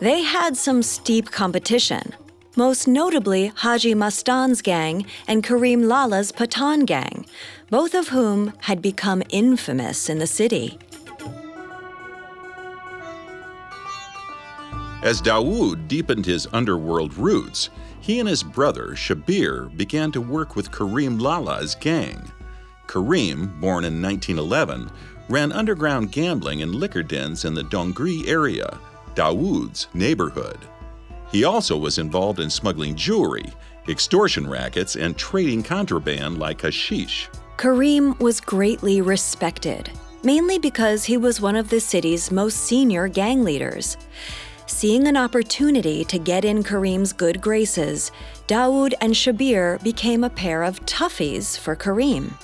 They 0.00 0.22
had 0.22 0.56
some 0.56 0.82
steep 0.82 1.30
competition, 1.30 2.14
most 2.56 2.88
notably 2.88 3.52
Haji 3.54 3.94
Mastan's 3.94 4.62
gang 4.62 5.04
and 5.28 5.44
Karim 5.44 5.82
Lala's 5.82 6.32
Pathan 6.32 6.86
gang, 6.86 7.26
both 7.68 7.92
of 7.92 8.08
whom 8.08 8.54
had 8.60 8.80
become 8.80 9.22
infamous 9.28 10.08
in 10.08 10.18
the 10.18 10.26
city. 10.26 10.78
As 15.02 15.20
Dawood 15.20 15.86
deepened 15.86 16.24
his 16.24 16.48
underworld 16.50 17.12
roots, 17.18 17.68
he 18.00 18.20
and 18.20 18.28
his 18.30 18.42
brother 18.42 18.92
Shabir 18.94 19.68
began 19.76 20.12
to 20.12 20.22
work 20.22 20.56
with 20.56 20.72
Karim 20.72 21.18
Lala's 21.18 21.74
gang. 21.74 22.32
Karim, 22.86 23.58
born 23.60 23.84
in 23.84 24.02
1911, 24.02 24.90
ran 25.28 25.52
underground 25.52 26.12
gambling 26.12 26.62
and 26.62 26.74
liquor 26.74 27.02
dens 27.02 27.44
in 27.44 27.54
the 27.54 27.62
Dongri 27.64 28.26
area, 28.28 28.78
Dawood's 29.14 29.88
neighborhood. 29.94 30.58
He 31.30 31.44
also 31.44 31.76
was 31.76 31.98
involved 31.98 32.40
in 32.40 32.50
smuggling 32.50 32.94
jewelry, 32.94 33.52
extortion 33.88 34.48
rackets, 34.48 34.96
and 34.96 35.16
trading 35.16 35.62
contraband 35.62 36.38
like 36.38 36.60
hashish. 36.60 37.28
Karim 37.56 38.18
was 38.18 38.40
greatly 38.40 39.00
respected, 39.00 39.90
mainly 40.22 40.58
because 40.58 41.04
he 41.04 41.16
was 41.16 41.40
one 41.40 41.56
of 41.56 41.70
the 41.70 41.80
city's 41.80 42.30
most 42.30 42.58
senior 42.58 43.08
gang 43.08 43.44
leaders. 43.44 43.96
Seeing 44.66 45.06
an 45.06 45.16
opportunity 45.16 46.04
to 46.04 46.18
get 46.18 46.44
in 46.44 46.62
Karim's 46.62 47.12
good 47.12 47.40
graces, 47.40 48.10
Dawood 48.46 48.94
and 49.00 49.12
Shabir 49.12 49.82
became 49.82 50.24
a 50.24 50.30
pair 50.30 50.62
of 50.62 50.84
toughies 50.86 51.58
for 51.58 51.74
Karim. 51.74 52.34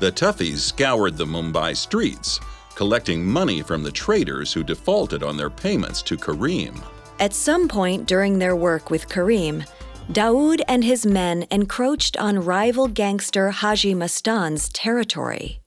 The 0.00 0.10
toughies 0.10 0.58
scoured 0.58 1.16
the 1.16 1.24
Mumbai 1.24 1.76
streets, 1.76 2.40
collecting 2.74 3.24
money 3.24 3.62
from 3.62 3.82
the 3.82 3.92
traders 3.92 4.52
who 4.52 4.64
defaulted 4.64 5.22
on 5.22 5.36
their 5.36 5.50
payments 5.50 6.02
to 6.02 6.16
Karim. 6.16 6.82
At 7.20 7.32
some 7.32 7.68
point 7.68 8.06
during 8.06 8.38
their 8.38 8.56
work 8.56 8.90
with 8.90 9.08
Karim, 9.08 9.64
Dawood 10.10 10.60
and 10.68 10.84
his 10.84 11.06
men 11.06 11.46
encroached 11.50 12.16
on 12.18 12.44
rival 12.44 12.88
gangster 12.88 13.50
Haji 13.50 13.94
Mastan's 13.94 14.68
territory. 14.68 15.60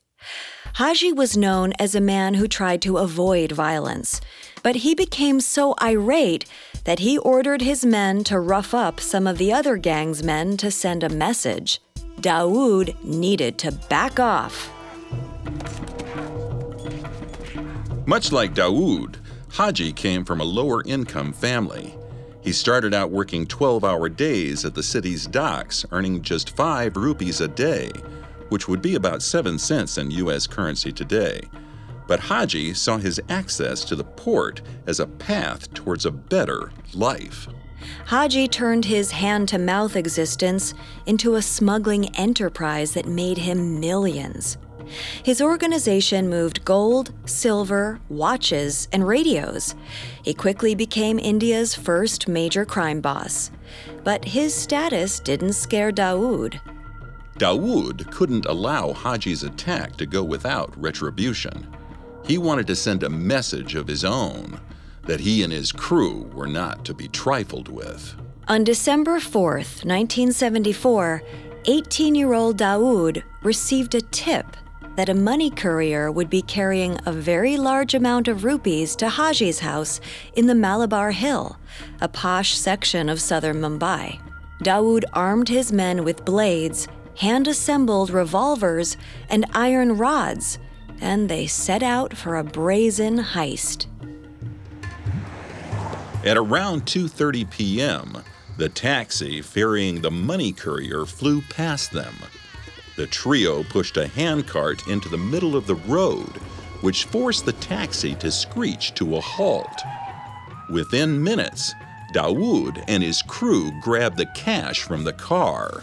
Haji 0.74 1.14
was 1.14 1.36
known 1.36 1.74
as 1.80 1.96
a 1.96 2.02
man 2.02 2.36
who 2.36 2.48
tried 2.48 2.84
to 2.84 2.98
avoid 2.98 3.52
violence, 3.52 4.22
but 4.62 4.76
he 4.76 4.94
became 4.94 5.40
so 5.40 5.74
irate 5.82 6.46
that 6.84 7.00
he 7.00 7.18
ordered 7.18 7.62
his 7.62 7.84
men 7.84 8.24
to 8.26 8.40
rough 8.40 8.76
up 8.76 9.00
some 9.00 9.26
of 9.26 9.40
the 9.40 9.52
other 9.52 9.78
gang's 9.78 10.22
men 10.22 10.56
to 10.58 10.70
send 10.70 11.04
a 11.04 11.10
message. 11.10 11.82
Dawood 12.28 13.02
needed 13.06 13.58
to 13.60 13.72
back 13.72 14.20
off. 14.20 14.70
Much 18.06 18.34
like 18.34 18.54
Dawood, 18.54 19.16
Haji 19.52 19.94
came 19.94 20.26
from 20.26 20.42
a 20.42 20.44
lower 20.44 20.84
income 20.84 21.32
family. 21.32 21.96
He 22.42 22.52
started 22.52 22.94
out 22.94 23.12
working 23.12 23.48
12 23.48 23.86
hour 23.86 24.10
days 24.10 24.66
at 24.66 24.76
the 24.76 24.84
city's 24.84 25.26
docks, 25.26 25.86
earning 25.94 26.22
just 26.22 26.50
5 26.50 26.98
rupees 26.98 27.40
a 27.40 27.48
day, 27.48 27.92
which 28.50 28.68
would 28.68 28.82
be 28.82 28.96
about 28.96 29.22
7 29.22 29.58
cents 29.58 29.98
in 29.98 30.12
US 30.12 30.48
currency 30.48 30.92
today. 30.92 31.40
But 32.08 32.20
Haji 32.20 32.74
saw 32.74 32.98
his 32.98 33.22
access 33.30 33.86
to 33.86 33.96
the 33.96 34.04
port 34.04 34.62
as 34.86 35.00
a 35.00 35.08
path 35.08 35.74
towards 35.74 36.06
a 36.06 36.12
better 36.12 36.74
life. 36.94 37.48
Haji 38.06 38.48
turned 38.48 38.86
his 38.86 39.12
hand 39.12 39.50
to 39.50 39.58
mouth 39.58 39.96
existence 39.96 40.74
into 41.06 41.36
a 41.36 41.42
smuggling 41.42 42.16
enterprise 42.16 42.94
that 42.94 43.06
made 43.08 43.38
him 43.38 43.80
millions. 43.80 44.58
His 45.24 45.42
organization 45.42 46.30
moved 46.30 46.64
gold, 46.64 47.12
silver, 47.26 48.00
watches, 48.10 48.88
and 48.94 49.06
radios. 49.08 49.76
He 50.24 50.34
quickly 50.34 50.76
became 50.76 51.20
India's 51.20 51.76
first 51.76 52.28
major 52.28 52.66
crime 52.66 53.02
boss. 53.02 53.52
But 54.04 54.24
his 54.24 54.54
status 54.54 55.20
didn't 55.20 55.54
scare 55.54 55.92
Dawood. 55.92 56.60
Dawood 57.38 58.10
couldn't 58.12 58.46
allow 58.46 58.94
Haji's 58.94 59.44
attack 59.44 59.98
to 59.98 60.06
go 60.06 60.24
without 60.24 60.74
retribution. 60.82 61.68
He 62.26 62.38
wanted 62.38 62.68
to 62.68 62.76
send 62.76 63.04
a 63.04 63.10
message 63.10 63.76
of 63.76 63.88
his 63.88 64.04
own 64.04 64.60
that 65.08 65.20
he 65.20 65.44
and 65.44 65.52
his 65.52 65.72
crew 65.72 66.30
were 66.34 66.48
not 66.48 66.86
to 66.86 66.94
be 66.94 67.08
trifled 67.08 67.68
with. 67.68 68.16
On 68.48 68.64
December 68.64 69.20
4th, 69.20 69.84
1974, 69.84 71.24
18 71.66 72.16
year 72.16 72.34
old 72.34 72.58
Dawood 72.58 73.24
received 73.44 73.96
a 73.96 74.02
tip 74.02 74.46
that 74.96 75.10
a 75.10 75.14
money 75.14 75.50
courier 75.50 76.12
would 76.12 76.30
be 76.30 76.42
carrying 76.42 76.98
a 77.06 77.12
very 77.12 77.56
large 77.56 77.94
amount 77.94 78.28
of 78.28 78.44
rupees 78.44 78.96
to 78.96 79.10
Haji's 79.10 79.60
house 79.60 80.00
in 80.36 80.48
the 80.48 80.56
Malabar 80.56 81.12
Hill, 81.12 81.58
a 82.02 82.08
posh 82.08 82.56
section 82.56 83.08
of 83.10 83.22
southern 83.22 83.58
Mumbai. 83.58 84.20
Dawood 84.64 85.04
armed 85.14 85.50
his 85.50 85.72
men 85.72 86.04
with 86.04 86.26
blades, 86.26 86.88
hand 87.18 87.48
assembled 87.48 88.10
revolvers, 88.10 88.98
and 89.30 89.46
iron 89.54 89.98
rods, 89.98 90.58
and 91.00 91.30
they 91.30 91.46
set 91.46 91.84
out 91.84 92.16
for 92.18 92.36
a 92.36 92.44
brazen 92.44 93.20
heist. 93.20 93.86
At 96.28 96.36
around 96.36 96.86
2:30 96.86 97.50
p.m., 97.50 98.18
the 98.58 98.68
taxi 98.68 99.42
ferrying 99.42 100.02
the 100.02 100.12
money 100.12 100.52
courier 100.52 101.06
flew 101.06 101.42
past 101.42 101.94
them. 101.94 102.14
The 102.98 103.08
trio 103.08 103.64
pushed 103.64 103.96
a 103.96 104.10
handcart 104.10 104.90
into 104.90 105.08
the 105.08 105.18
middle 105.18 105.56
of 105.56 105.68
the 105.68 105.76
road, 105.76 106.36
which 106.82 107.06
forced 107.06 107.46
the 107.46 107.54
taxi 107.54 108.14
to 108.16 108.30
screech 108.30 108.94
to 108.96 109.16
a 109.16 109.22
halt. 109.22 109.82
Within 110.70 111.24
minutes, 111.24 111.74
Dawood 112.14 112.84
and 112.90 113.02
his 113.02 113.22
crew 113.22 113.72
grabbed 113.82 114.18
the 114.18 114.30
cash 114.36 114.82
from 114.82 115.06
the 115.06 115.14
car, 115.14 115.82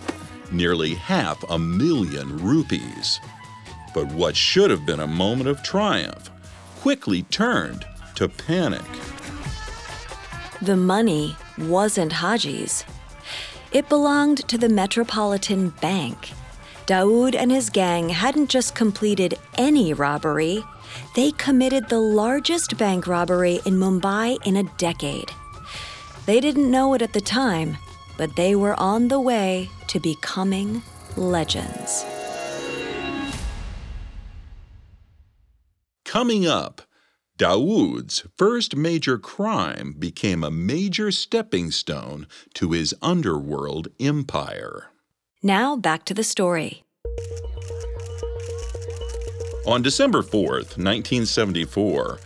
nearly 0.53 0.95
half 0.95 1.43
a 1.49 1.59
million 1.59 2.37
rupees. 2.37 3.19
But 3.95 4.13
what 4.13 4.37
should 4.37 4.71
have 4.71 4.85
been 4.85 5.01
a 5.01 5.07
moment 5.07 5.49
of 5.49 5.63
triumph 5.63 6.29
quickly 6.83 7.23
turned 7.23 7.87
to 8.17 8.29
panic. 8.29 8.85
The 10.65 10.77
money 10.79 11.37
wasn't 11.59 12.11
Haji's. 12.11 12.87
It 13.71 13.87
belonged 13.91 14.49
to 14.49 14.57
the 14.57 14.71
Metropolitan 14.71 15.69
Bank. 15.83 16.31
Dawood 16.87 17.35
and 17.35 17.51
his 17.51 17.69
gang 17.69 18.09
hadn't 18.09 18.49
just 18.49 18.75
completed 18.75 19.35
any 19.59 19.93
robbery, 19.93 20.65
they 21.15 21.33
committed 21.33 21.91
the 21.91 22.01
largest 22.01 22.79
bank 22.79 23.07
robbery 23.07 23.61
in 23.67 23.75
Mumbai 23.75 24.39
in 24.47 24.57
a 24.57 24.63
decade. 24.79 25.31
They 26.25 26.41
didn't 26.41 26.71
know 26.71 26.95
it 26.95 27.03
at 27.03 27.13
the 27.13 27.21
time, 27.21 27.77
but 28.17 28.35
they 28.35 28.55
were 28.55 28.81
on 28.81 29.09
the 29.09 29.21
way 29.21 29.69
to 29.89 30.01
becoming 30.01 30.83
legends. 31.15 32.07
Coming 36.07 36.47
up, 36.47 36.81
Dawood's 37.37 38.23
first 38.37 38.77
major 38.77 39.19
crime 39.19 39.97
became 39.99 40.45
a 40.45 40.53
major 40.53 41.11
stepping 41.11 41.73
stone 41.73 42.29
to 42.55 42.71
his 42.71 42.95
underworld 43.03 43.89
empire. 43.99 44.93
Now 45.43 45.75
back 45.75 46.05
to 46.05 46.15
the 46.15 46.23
story. 46.23 46.85
On 49.67 49.83
December 49.83 50.23
4th, 50.23 50.79
1974, 50.79 52.21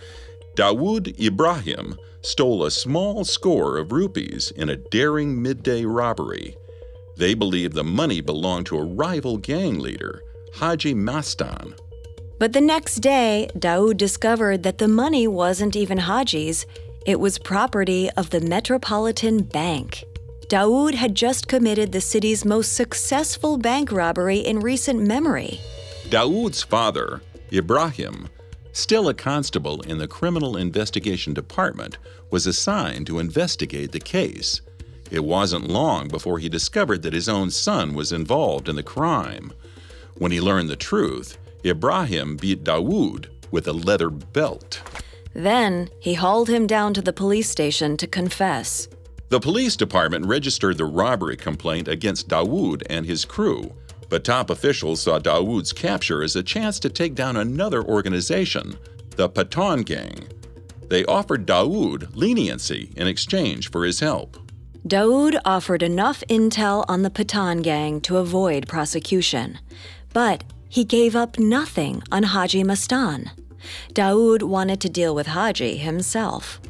Dawood 0.54 1.18
Ibrahim 1.18 1.96
stole 2.20 2.64
a 2.64 2.70
small 2.70 3.24
score 3.24 3.78
of 3.78 3.92
rupees 3.92 4.50
in 4.50 4.68
a 4.68 4.76
daring 4.76 5.40
midday 5.40 5.86
robbery. 5.86 6.54
They 7.16 7.32
believed 7.32 7.74
the 7.74 7.82
money 7.82 8.20
belonged 8.20 8.66
to 8.66 8.76
a 8.76 8.84
rival 8.84 9.38
gang 9.38 9.78
leader, 9.78 10.20
Haji 10.56 10.94
Mastan. 10.94 11.78
But 12.38 12.52
the 12.52 12.60
next 12.60 12.96
day, 12.96 13.50
Dawood 13.58 13.96
discovered 13.96 14.62
that 14.62 14.78
the 14.78 14.86
money 14.86 15.26
wasn't 15.26 15.74
even 15.74 15.98
Haji's, 15.98 16.66
it 17.04 17.18
was 17.18 17.36
property 17.36 18.08
of 18.16 18.30
the 18.30 18.40
Metropolitan 18.40 19.42
Bank. 19.42 20.04
Dawood 20.48 20.94
had 20.94 21.16
just 21.16 21.48
committed 21.48 21.90
the 21.90 22.00
city's 22.00 22.44
most 22.44 22.74
successful 22.74 23.58
bank 23.58 23.90
robbery 23.90 24.38
in 24.38 24.60
recent 24.60 25.00
memory. 25.00 25.60
Dawood's 26.10 26.62
father, 26.62 27.22
Ibrahim, 27.52 28.28
still 28.72 29.08
a 29.08 29.14
constable 29.14 29.80
in 29.82 29.98
the 29.98 30.06
Criminal 30.06 30.56
Investigation 30.56 31.34
Department, 31.34 31.98
was 32.30 32.46
assigned 32.46 33.08
to 33.08 33.18
investigate 33.18 33.90
the 33.90 33.98
case. 33.98 34.60
It 35.10 35.24
wasn't 35.24 35.68
long 35.68 36.06
before 36.06 36.38
he 36.38 36.48
discovered 36.48 37.02
that 37.02 37.14
his 37.14 37.28
own 37.28 37.50
son 37.50 37.94
was 37.94 38.12
involved 38.12 38.68
in 38.68 38.76
the 38.76 38.82
crime. 38.82 39.52
When 40.18 40.30
he 40.30 40.40
learned 40.40 40.68
the 40.68 40.76
truth, 40.76 41.36
Ibrahim 41.68 42.36
beat 42.36 42.64
Dawood 42.64 43.28
with 43.50 43.68
a 43.68 43.72
leather 43.72 44.10
belt. 44.10 44.82
Then 45.34 45.88
he 46.00 46.14
hauled 46.14 46.48
him 46.48 46.66
down 46.66 46.94
to 46.94 47.02
the 47.02 47.12
police 47.12 47.50
station 47.50 47.96
to 47.98 48.06
confess. 48.06 48.88
The 49.28 49.40
police 49.40 49.76
department 49.76 50.26
registered 50.26 50.78
the 50.78 50.86
robbery 50.86 51.36
complaint 51.36 51.86
against 51.86 52.28
Dawood 52.28 52.82
and 52.88 53.04
his 53.04 53.24
crew, 53.24 53.72
but 54.08 54.24
top 54.24 54.48
officials 54.48 55.02
saw 55.02 55.18
Dawood's 55.18 55.72
capture 55.72 56.22
as 56.22 56.34
a 56.34 56.42
chance 56.42 56.78
to 56.80 56.88
take 56.88 57.14
down 57.14 57.36
another 57.36 57.82
organization, 57.84 58.78
the 59.16 59.28
Pathan 59.28 59.84
Gang. 59.84 60.28
They 60.88 61.04
offered 61.04 61.46
Dawood 61.46 62.16
leniency 62.16 62.90
in 62.96 63.06
exchange 63.06 63.70
for 63.70 63.84
his 63.84 64.00
help. 64.00 64.38
Dawood 64.86 65.38
offered 65.44 65.82
enough 65.82 66.24
intel 66.30 66.86
on 66.88 67.02
the 67.02 67.10
Pathan 67.10 67.62
gang 67.62 68.00
to 68.02 68.16
avoid 68.16 68.66
prosecution, 68.66 69.58
but 70.14 70.44
he 70.68 70.84
gave 70.84 71.16
up 71.16 71.38
nothing 71.38 72.02
on 72.12 72.24
Haji 72.24 72.62
Mastan. 72.64 73.30
Dawood 73.94 74.42
wanted 74.42 74.80
to 74.80 74.88
deal 74.88 75.14
with 75.14 75.28
Haji 75.28 75.76
himself. 75.76 76.60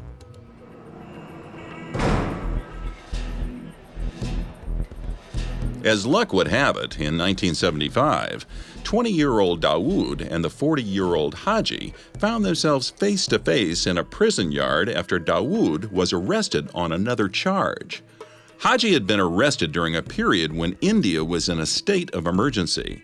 As 5.84 6.04
luck 6.04 6.32
would 6.32 6.48
have 6.48 6.76
it, 6.76 6.96
in 6.96 7.16
1975, 7.16 8.44
20 8.82 9.10
year 9.10 9.38
old 9.38 9.62
Dawood 9.62 10.20
and 10.20 10.44
the 10.44 10.50
40 10.50 10.82
year 10.82 11.14
old 11.14 11.34
Haji 11.34 11.94
found 12.18 12.44
themselves 12.44 12.90
face 12.90 13.26
to 13.28 13.38
face 13.38 13.86
in 13.86 13.96
a 13.96 14.04
prison 14.04 14.50
yard 14.50 14.88
after 14.88 15.20
Dawood 15.20 15.92
was 15.92 16.12
arrested 16.12 16.68
on 16.74 16.92
another 16.92 17.28
charge. 17.28 18.02
Haji 18.58 18.92
had 18.92 19.06
been 19.06 19.20
arrested 19.20 19.70
during 19.70 19.94
a 19.94 20.02
period 20.02 20.52
when 20.52 20.76
India 20.80 21.24
was 21.24 21.48
in 21.48 21.60
a 21.60 21.66
state 21.66 22.10
of 22.10 22.26
emergency. 22.26 23.02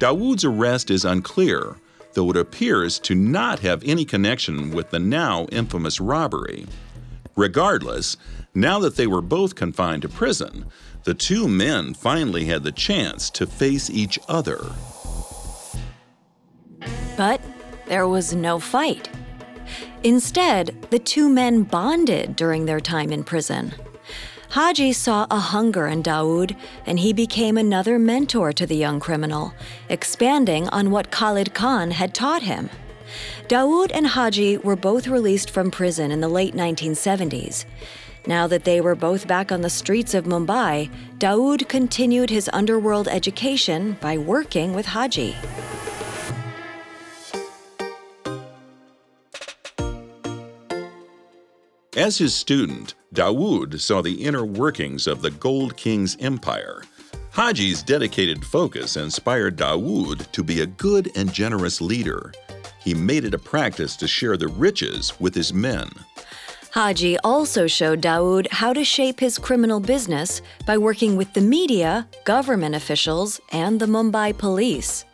Dawood's 0.00 0.46
arrest 0.46 0.90
is 0.90 1.04
unclear, 1.04 1.76
though 2.14 2.30
it 2.30 2.36
appears 2.38 2.98
to 3.00 3.14
not 3.14 3.58
have 3.58 3.84
any 3.84 4.06
connection 4.06 4.70
with 4.70 4.88
the 4.90 4.98
now 4.98 5.44
infamous 5.52 6.00
robbery. 6.00 6.64
Regardless, 7.36 8.16
now 8.54 8.78
that 8.78 8.96
they 8.96 9.06
were 9.06 9.20
both 9.20 9.54
confined 9.54 10.00
to 10.00 10.08
prison, 10.08 10.64
the 11.04 11.12
two 11.12 11.46
men 11.46 11.92
finally 11.92 12.46
had 12.46 12.64
the 12.64 12.72
chance 12.72 13.28
to 13.28 13.46
face 13.46 13.90
each 13.90 14.18
other. 14.26 14.72
But 17.18 17.42
there 17.86 18.08
was 18.08 18.32
no 18.32 18.58
fight. 18.58 19.10
Instead, 20.02 20.86
the 20.88 20.98
two 20.98 21.28
men 21.28 21.64
bonded 21.64 22.36
during 22.36 22.64
their 22.64 22.80
time 22.80 23.12
in 23.12 23.22
prison. 23.22 23.74
Haji 24.50 24.92
saw 24.92 25.28
a 25.30 25.38
hunger 25.38 25.86
in 25.86 26.02
Dawood, 26.02 26.56
and 26.84 26.98
he 26.98 27.12
became 27.12 27.56
another 27.56 28.00
mentor 28.00 28.52
to 28.52 28.66
the 28.66 28.74
young 28.76 28.98
criminal, 28.98 29.54
expanding 29.88 30.68
on 30.70 30.90
what 30.90 31.12
Khalid 31.12 31.54
Khan 31.54 31.92
had 31.92 32.12
taught 32.12 32.42
him. 32.42 32.68
Dawood 33.46 33.92
and 33.94 34.08
Haji 34.08 34.58
were 34.58 34.74
both 34.74 35.06
released 35.06 35.50
from 35.50 35.70
prison 35.70 36.10
in 36.10 36.20
the 36.20 36.28
late 36.28 36.56
1970s. 36.56 37.64
Now 38.26 38.48
that 38.48 38.64
they 38.64 38.80
were 38.80 38.96
both 38.96 39.28
back 39.28 39.52
on 39.52 39.60
the 39.60 39.70
streets 39.70 40.14
of 40.14 40.24
Mumbai, 40.24 40.90
Dawood 41.18 41.68
continued 41.68 42.30
his 42.30 42.50
underworld 42.52 43.06
education 43.06 43.98
by 44.00 44.18
working 44.18 44.74
with 44.74 44.86
Haji. 44.86 45.36
As 51.96 52.18
his 52.18 52.32
student, 52.32 52.94
Dawood 53.12 53.80
saw 53.80 54.00
the 54.00 54.24
inner 54.24 54.44
workings 54.44 55.08
of 55.08 55.22
the 55.22 55.32
Gold 55.32 55.76
King's 55.76 56.16
empire. 56.20 56.84
Haji's 57.32 57.82
dedicated 57.82 58.44
focus 58.44 58.96
inspired 58.96 59.56
Dawood 59.56 60.30
to 60.30 60.44
be 60.44 60.60
a 60.60 60.66
good 60.66 61.10
and 61.16 61.32
generous 61.32 61.80
leader. 61.80 62.32
He 62.80 62.94
made 62.94 63.24
it 63.24 63.34
a 63.34 63.38
practice 63.38 63.96
to 63.96 64.06
share 64.06 64.36
the 64.36 64.46
riches 64.46 65.18
with 65.18 65.34
his 65.34 65.52
men. 65.52 65.90
Haji 66.70 67.18
also 67.24 67.66
showed 67.66 68.00
Dawood 68.00 68.46
how 68.52 68.72
to 68.72 68.84
shape 68.84 69.18
his 69.18 69.36
criminal 69.36 69.80
business 69.80 70.42
by 70.66 70.78
working 70.78 71.16
with 71.16 71.32
the 71.34 71.40
media, 71.40 72.06
government 72.24 72.76
officials, 72.76 73.40
and 73.50 73.80
the 73.80 73.86
Mumbai 73.86 74.38
police. 74.38 75.04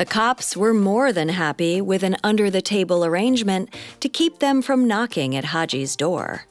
The 0.00 0.06
cops 0.06 0.56
were 0.56 0.72
more 0.72 1.12
than 1.12 1.28
happy 1.28 1.82
with 1.82 2.02
an 2.02 2.16
under 2.24 2.48
the 2.48 2.62
table 2.62 3.04
arrangement 3.04 3.68
to 4.00 4.08
keep 4.08 4.38
them 4.38 4.62
from 4.62 4.88
knocking 4.88 5.36
at 5.36 5.44
Haji's 5.44 5.94
door. 5.94 6.46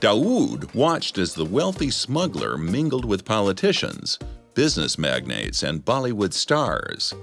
Dawood 0.00 0.74
watched 0.74 1.16
as 1.16 1.34
the 1.34 1.44
wealthy 1.44 1.92
smuggler 1.92 2.58
mingled 2.58 3.04
with 3.04 3.24
politicians, 3.24 4.18
business 4.54 4.98
magnates, 4.98 5.62
and 5.62 5.84
Bollywood 5.84 6.32
stars. 6.32 7.14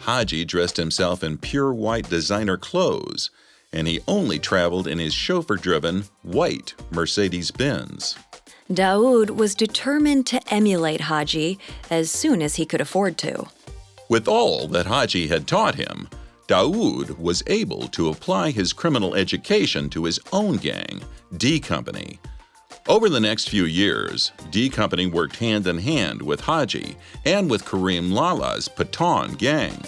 Haji 0.00 0.44
dressed 0.44 0.76
himself 0.76 1.22
in 1.22 1.38
pure 1.38 1.72
white 1.72 2.10
designer 2.10 2.56
clothes, 2.56 3.30
and 3.72 3.86
he 3.86 4.00
only 4.08 4.40
traveled 4.40 4.88
in 4.88 4.98
his 4.98 5.14
chauffeur 5.14 5.54
driven 5.54 6.02
white 6.22 6.74
Mercedes 6.90 7.52
Benz. 7.52 8.16
Dawood 8.72 9.30
was 9.30 9.54
determined 9.54 10.26
to 10.26 10.40
emulate 10.52 11.02
Haji 11.02 11.58
as 11.88 12.10
soon 12.10 12.42
as 12.42 12.56
he 12.56 12.66
could 12.66 12.80
afford 12.80 13.16
to. 13.18 13.46
With 14.08 14.26
all 14.26 14.66
that 14.68 14.86
Haji 14.86 15.28
had 15.28 15.46
taught 15.46 15.76
him, 15.76 16.08
Dawood 16.48 17.18
was 17.18 17.44
able 17.46 17.86
to 17.88 18.08
apply 18.08 18.50
his 18.50 18.72
criminal 18.72 19.14
education 19.14 19.88
to 19.90 20.04
his 20.04 20.18
own 20.32 20.56
gang, 20.56 21.00
D 21.36 21.60
Company. 21.60 22.18
Over 22.88 23.08
the 23.08 23.20
next 23.20 23.48
few 23.48 23.64
years, 23.64 24.32
D 24.50 24.68
Company 24.68 25.06
worked 25.06 25.36
hand 25.36 25.66
in 25.66 25.78
hand 25.78 26.22
with 26.22 26.40
Haji 26.40 26.96
and 27.24 27.48
with 27.50 27.64
Karim 27.64 28.12
Lala's 28.12 28.68
Pathan 28.68 29.38
gang. 29.38 29.80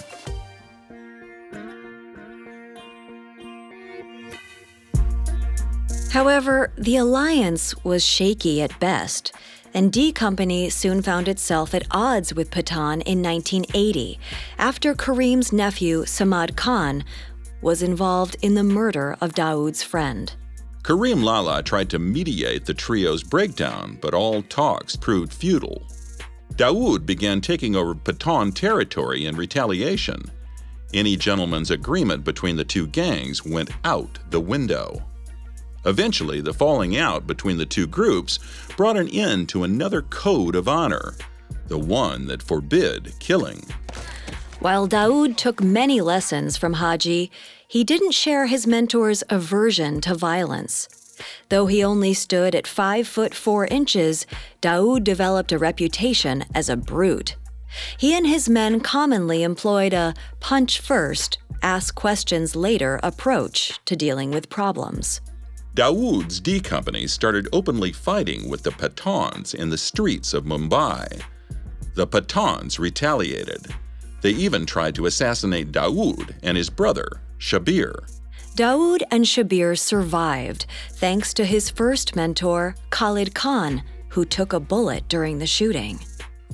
However, 6.10 6.72
the 6.76 6.96
alliance 6.96 7.74
was 7.84 8.04
shaky 8.04 8.62
at 8.62 8.78
best. 8.80 9.32
and 9.74 9.92
D 9.92 10.12
Company 10.12 10.70
soon 10.70 11.02
found 11.02 11.28
itself 11.28 11.74
at 11.74 11.86
odds 11.90 12.32
with 12.32 12.50
Pathan 12.50 13.02
in 13.02 13.22
1980 13.22 14.18
after 14.58 14.94
Karim's 14.94 15.52
nephew, 15.52 16.04
Samad 16.04 16.56
Khan, 16.56 17.04
was 17.60 17.82
involved 17.82 18.36
in 18.40 18.54
the 18.54 18.64
murder 18.64 19.16
of 19.20 19.34
Dawood's 19.34 19.82
friend. 19.82 20.34
Karim 20.82 21.22
Lala 21.22 21.62
tried 21.62 21.90
to 21.90 21.98
mediate 21.98 22.64
the 22.64 22.72
trio's 22.72 23.22
breakdown, 23.22 23.98
but 24.00 24.14
all 24.14 24.42
talks 24.42 24.96
proved 24.96 25.34
futile. 25.34 25.82
Dawood 26.54 27.04
began 27.04 27.42
taking 27.42 27.76
over 27.76 27.94
Pathan 27.94 28.54
territory 28.54 29.26
in 29.26 29.36
retaliation. 29.36 30.22
Any 30.94 31.16
gentleman's 31.16 31.70
agreement 31.70 32.24
between 32.24 32.56
the 32.56 32.64
two 32.64 32.86
gangs 32.86 33.44
went 33.44 33.70
out 33.84 34.18
the 34.30 34.40
window. 34.40 35.07
Eventually, 35.88 36.42
the 36.42 36.52
falling 36.52 36.98
out 36.98 37.26
between 37.26 37.56
the 37.56 37.64
two 37.64 37.86
groups 37.86 38.38
brought 38.76 38.98
an 38.98 39.08
end 39.08 39.48
to 39.48 39.64
another 39.64 40.02
code 40.02 40.54
of 40.54 40.68
honor, 40.68 41.14
the 41.68 41.78
one 41.78 42.26
that 42.26 42.42
forbid 42.42 43.14
killing. 43.20 43.64
While 44.60 44.86
Dawood 44.86 45.38
took 45.38 45.62
many 45.62 46.02
lessons 46.02 46.58
from 46.58 46.74
Haji, 46.74 47.30
he 47.66 47.84
didn't 47.84 48.12
share 48.12 48.46
his 48.46 48.66
mentor's 48.66 49.24
aversion 49.30 50.02
to 50.02 50.14
violence. 50.14 50.90
Though 51.48 51.66
he 51.66 51.82
only 51.82 52.12
stood 52.12 52.54
at 52.54 52.66
5 52.66 53.08
foot 53.08 53.34
4 53.34 53.66
inches, 53.68 54.26
Dawood 54.60 55.04
developed 55.04 55.52
a 55.52 55.58
reputation 55.58 56.44
as 56.54 56.68
a 56.68 56.76
brute. 56.76 57.36
He 57.96 58.14
and 58.14 58.26
his 58.26 58.46
men 58.46 58.80
commonly 58.80 59.42
employed 59.42 59.94
a 59.94 60.12
punch 60.38 60.80
first, 60.80 61.38
ask 61.62 61.94
questions 61.94 62.54
later 62.54 63.00
approach 63.02 63.80
to 63.86 63.96
dealing 63.96 64.30
with 64.30 64.50
problems. 64.50 65.22
Dawood's 65.78 66.40
D 66.40 66.58
Company 66.58 67.06
started 67.06 67.46
openly 67.52 67.92
fighting 67.92 68.48
with 68.48 68.64
the 68.64 68.72
Pathans 68.72 69.54
in 69.54 69.70
the 69.70 69.78
streets 69.78 70.34
of 70.34 70.42
Mumbai. 70.42 71.22
The 71.94 72.04
Pathans 72.04 72.80
retaliated. 72.80 73.64
They 74.20 74.30
even 74.30 74.66
tried 74.66 74.96
to 74.96 75.06
assassinate 75.06 75.70
Dawood 75.70 76.34
and 76.42 76.56
his 76.56 76.68
brother, 76.68 77.20
Shabir. 77.38 77.94
Dawood 78.56 79.02
and 79.12 79.24
Shabir 79.24 79.78
survived 79.78 80.66
thanks 80.94 81.32
to 81.34 81.44
his 81.44 81.70
first 81.70 82.16
mentor, 82.16 82.74
Khalid 82.90 83.36
Khan, 83.36 83.84
who 84.08 84.24
took 84.24 84.52
a 84.52 84.58
bullet 84.58 85.06
during 85.06 85.38
the 85.38 85.46
shooting. 85.46 86.00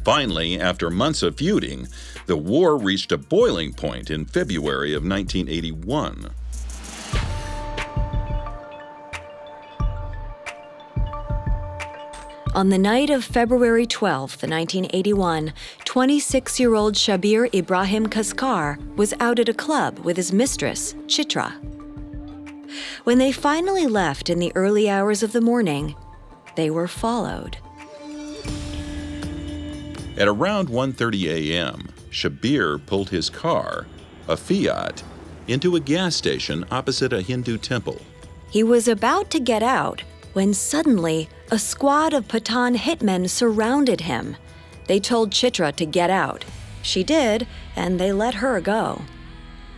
Finally, 0.05 0.61
after 0.61 0.91
months 0.91 1.23
of 1.23 1.39
feuding, 1.39 1.89
the 2.27 2.37
war 2.37 2.77
reached 2.77 3.11
a 3.11 3.17
boiling 3.17 3.73
point 3.73 4.11
in 4.11 4.27
February 4.27 4.93
of 4.93 5.03
1981. 5.03 6.29
On 12.55 12.69
the 12.69 12.79
night 12.79 13.11
of 13.11 13.25
February 13.25 13.85
12, 13.85 14.45
1981, 14.45 15.53
26 15.85 16.61
year 16.61 16.75
old 16.77 16.95
Shabir 16.95 17.53
Ibrahim 17.53 18.07
Kaskar 18.07 18.79
was 18.95 19.12
out 19.19 19.40
at 19.40 19.49
a 19.49 19.55
club 19.55 19.99
with 19.99 20.17
his 20.17 20.33
mistress, 20.33 20.95
Chitra. 21.09 21.53
When 23.03 23.19
they 23.19 23.33
finally 23.33 23.88
left 23.88 24.31
in 24.31 24.38
the 24.38 24.53
early 24.55 24.88
hours 24.88 25.25
of 25.25 25.33
the 25.33 25.40
morning, 25.40 25.97
they 26.55 26.71
were 26.71 26.87
followed. 26.87 27.57
At 30.17 30.29
around 30.29 30.69
1:30 30.69 31.51
a.m., 31.51 31.88
Shabir 32.12 32.79
pulled 32.87 33.11
his 33.11 33.31
car, 33.31 33.88
a 34.29 34.37
Fiat, 34.37 35.03
into 35.49 35.75
a 35.75 35.81
gas 35.81 36.14
station 36.14 36.64
opposite 36.71 37.12
a 37.12 37.21
Hindu 37.21 37.59
temple. 37.59 38.01
He 38.49 38.62
was 38.62 38.87
about 38.87 39.29
to 39.33 39.40
get 39.40 39.64
out 39.64 40.05
when 40.35 40.55
suddenly 40.55 41.29
a 41.51 41.59
squad 41.59 42.15
of 42.15 42.27
Pathan 42.27 42.77
hitmen 42.77 43.29
surrounded 43.29 44.03
him. 44.03 44.37
They 44.87 44.99
told 44.99 45.31
Chitra 45.31 45.75
to 45.77 45.87
get 45.87 46.11
out. 46.11 46.45
She 46.83 47.03
did, 47.03 47.47
and 47.77 47.99
they 47.99 48.13
let 48.13 48.35
her 48.35 48.61
go. 48.61 49.03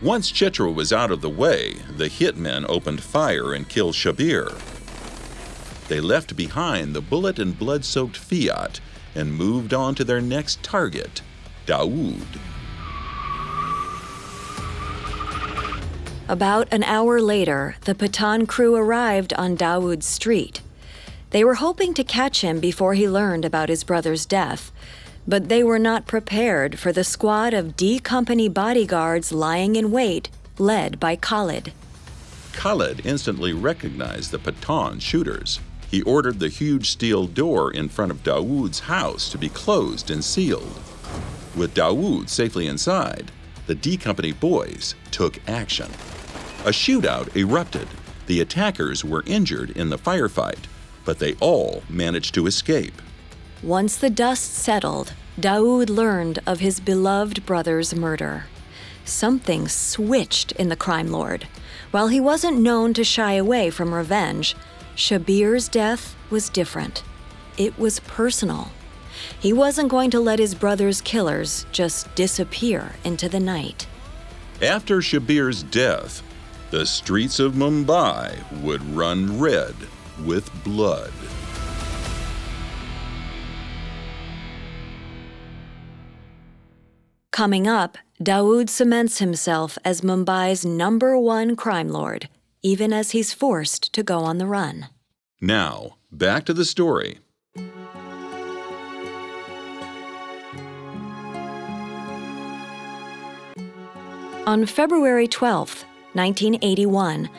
Once 0.01 0.31
Chitra 0.31 0.73
was 0.73 0.93
out 0.93 1.11
of 1.11 1.21
the 1.21 1.29
way, 1.29 1.73
the 1.89 2.07
hitmen 2.07 2.65
opened 2.69 3.01
fire 3.01 3.53
and 3.53 3.67
killed 3.67 3.95
Shabir. 3.95 4.57
They 5.87 5.99
left 5.99 6.35
behind 6.35 6.93
the 6.93 7.01
bullet 7.01 7.39
and 7.39 7.57
blood 7.57 7.83
soaked 7.83 8.17
Fiat 8.17 8.79
and 9.15 9.33
moved 9.33 9.73
on 9.73 9.95
to 9.95 10.03
their 10.03 10.21
next 10.21 10.61
target, 10.61 11.21
Dawood. 11.65 12.39
About 16.29 16.67
an 16.71 16.83
hour 16.83 17.21
later, 17.21 17.77
the 17.85 17.95
Pathan 17.95 18.47
crew 18.47 18.75
arrived 18.75 19.33
on 19.33 19.55
Dawood's 19.55 20.05
street. 20.05 20.61
They 21.31 21.43
were 21.43 21.55
hoping 21.55 21.93
to 21.95 22.03
catch 22.03 22.41
him 22.41 22.59
before 22.59 22.93
he 22.93 23.09
learned 23.09 23.43
about 23.43 23.69
his 23.69 23.83
brother's 23.83 24.25
death, 24.25 24.71
but 25.27 25.49
they 25.49 25.61
were 25.61 25.79
not 25.79 26.07
prepared 26.07 26.79
for 26.79 26.93
the 26.93 27.03
squad 27.03 27.53
of 27.53 27.75
D 27.75 27.99
Company 27.99 28.47
bodyguards 28.47 29.33
lying 29.33 29.75
in 29.75 29.91
wait, 29.91 30.29
led 30.57 30.99
by 30.99 31.17
Khalid. 31.17 31.73
Khalid 32.53 33.05
instantly 33.05 33.51
recognized 33.51 34.31
the 34.31 34.39
Pathan 34.39 35.01
shooters. 35.01 35.59
He 35.91 36.01
ordered 36.03 36.39
the 36.39 36.47
huge 36.47 36.89
steel 36.89 37.27
door 37.27 37.71
in 37.71 37.89
front 37.89 38.11
of 38.11 38.23
Dawood's 38.23 38.79
house 38.79 39.29
to 39.29 39.37
be 39.37 39.49
closed 39.49 40.09
and 40.09 40.23
sealed. 40.23 40.79
With 41.55 41.73
Dawood 41.73 42.29
safely 42.29 42.67
inside, 42.67 43.31
the 43.67 43.75
D 43.75 43.97
Company 43.97 44.31
boys 44.31 44.95
took 45.11 45.39
action. 45.47 45.87
A 46.65 46.69
shootout 46.69 47.35
erupted. 47.35 47.87
The 48.27 48.39
attackers 48.41 49.03
were 49.03 49.23
injured 49.25 49.71
in 49.71 49.89
the 49.89 49.97
firefight, 49.97 50.65
but 51.07 51.19
they 51.19 51.35
all 51.35 51.83
managed 51.89 52.35
to 52.35 52.47
escape. 52.47 53.01
Once 53.63 53.95
the 53.95 54.09
dust 54.09 54.53
settled, 54.53 55.13
Dawood 55.39 55.89
learned 55.89 56.39
of 56.45 56.59
his 56.59 56.81
beloved 56.81 57.45
brother's 57.45 57.95
murder. 57.95 58.47
Something 59.05 59.69
switched 59.69 60.51
in 60.51 60.67
the 60.67 60.75
crime 60.75 61.09
lord. 61.09 61.47
While 61.91 62.09
he 62.09 62.19
wasn't 62.19 62.59
known 62.59 62.93
to 62.93 63.05
shy 63.05 63.33
away 63.35 63.69
from 63.69 63.93
revenge, 63.93 64.53
Shabir's 64.95 65.69
death 65.69 66.13
was 66.29 66.49
different. 66.49 67.03
It 67.57 67.79
was 67.79 68.01
personal. 68.01 68.71
He 69.39 69.53
wasn't 69.53 69.87
going 69.87 70.11
to 70.11 70.19
let 70.19 70.39
his 70.39 70.55
brother's 70.55 70.99
killers 70.99 71.65
just 71.71 72.13
disappear 72.15 72.95
into 73.05 73.29
the 73.29 73.39
night. 73.39 73.87
After 74.61 75.01
Shabir's 75.01 75.63
death, 75.63 76.21
the 76.69 76.85
streets 76.85 77.39
of 77.39 77.53
Mumbai 77.53 78.61
would 78.61 78.83
run 78.93 79.39
red 79.39 79.73
with 80.25 80.51
blood. 80.63 81.11
Coming 87.31 87.67
up, 87.67 87.99
Dawood 88.21 88.67
cements 88.67 89.19
himself 89.19 89.77
as 89.85 90.01
Mumbai's 90.01 90.65
number 90.65 91.19
one 91.19 91.55
crime 91.55 91.89
lord, 91.89 92.29
even 92.63 92.91
as 92.91 93.11
he's 93.11 93.31
forced 93.31 93.93
to 93.93 94.01
go 94.01 94.21
on 94.21 94.39
the 94.39 94.47
run. 94.47 94.87
Now, 95.39 95.97
back 96.11 96.45
to 96.45 96.53
the 96.53 96.65
story. 96.65 97.19
On 104.47 104.65
February 104.65 105.27
12, 105.27 105.83
1981, 106.13 107.29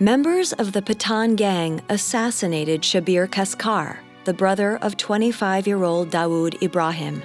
members 0.00 0.54
of 0.54 0.72
the 0.72 0.80
Pathan 0.80 1.36
gang 1.36 1.82
assassinated 1.90 2.80
Shabir 2.80 3.28
Kaskar, 3.28 3.98
the 4.24 4.32
brother 4.32 4.78
of 4.78 4.96
25 4.96 5.66
year 5.66 5.84
old 5.84 6.10
Dawood 6.10 6.60
Ibrahim. 6.62 7.22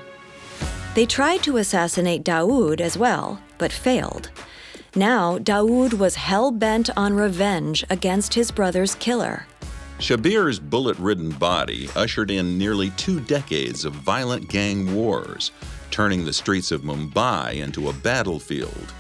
They 0.93 1.05
tried 1.05 1.41
to 1.43 1.55
assassinate 1.57 2.25
Dawood 2.25 2.81
as 2.81 2.97
well, 2.97 3.41
but 3.57 3.71
failed. 3.71 4.29
Now, 4.93 5.37
Dawood 5.37 5.93
was 5.93 6.15
hell 6.15 6.51
bent 6.51 6.89
on 6.97 7.13
revenge 7.13 7.85
against 7.89 8.33
his 8.33 8.51
brother's 8.51 8.95
killer. 8.95 9.45
Shabir's 9.99 10.59
bullet 10.59 10.97
ridden 10.99 11.29
body 11.29 11.87
ushered 11.95 12.29
in 12.29 12.57
nearly 12.57 12.89
two 12.91 13.21
decades 13.21 13.85
of 13.85 13.93
violent 13.93 14.49
gang 14.49 14.93
wars, 14.93 15.51
turning 15.91 16.25
the 16.25 16.33
streets 16.33 16.71
of 16.71 16.81
Mumbai 16.81 17.55
into 17.55 17.87
a 17.87 17.93
battlefield. 17.93 18.93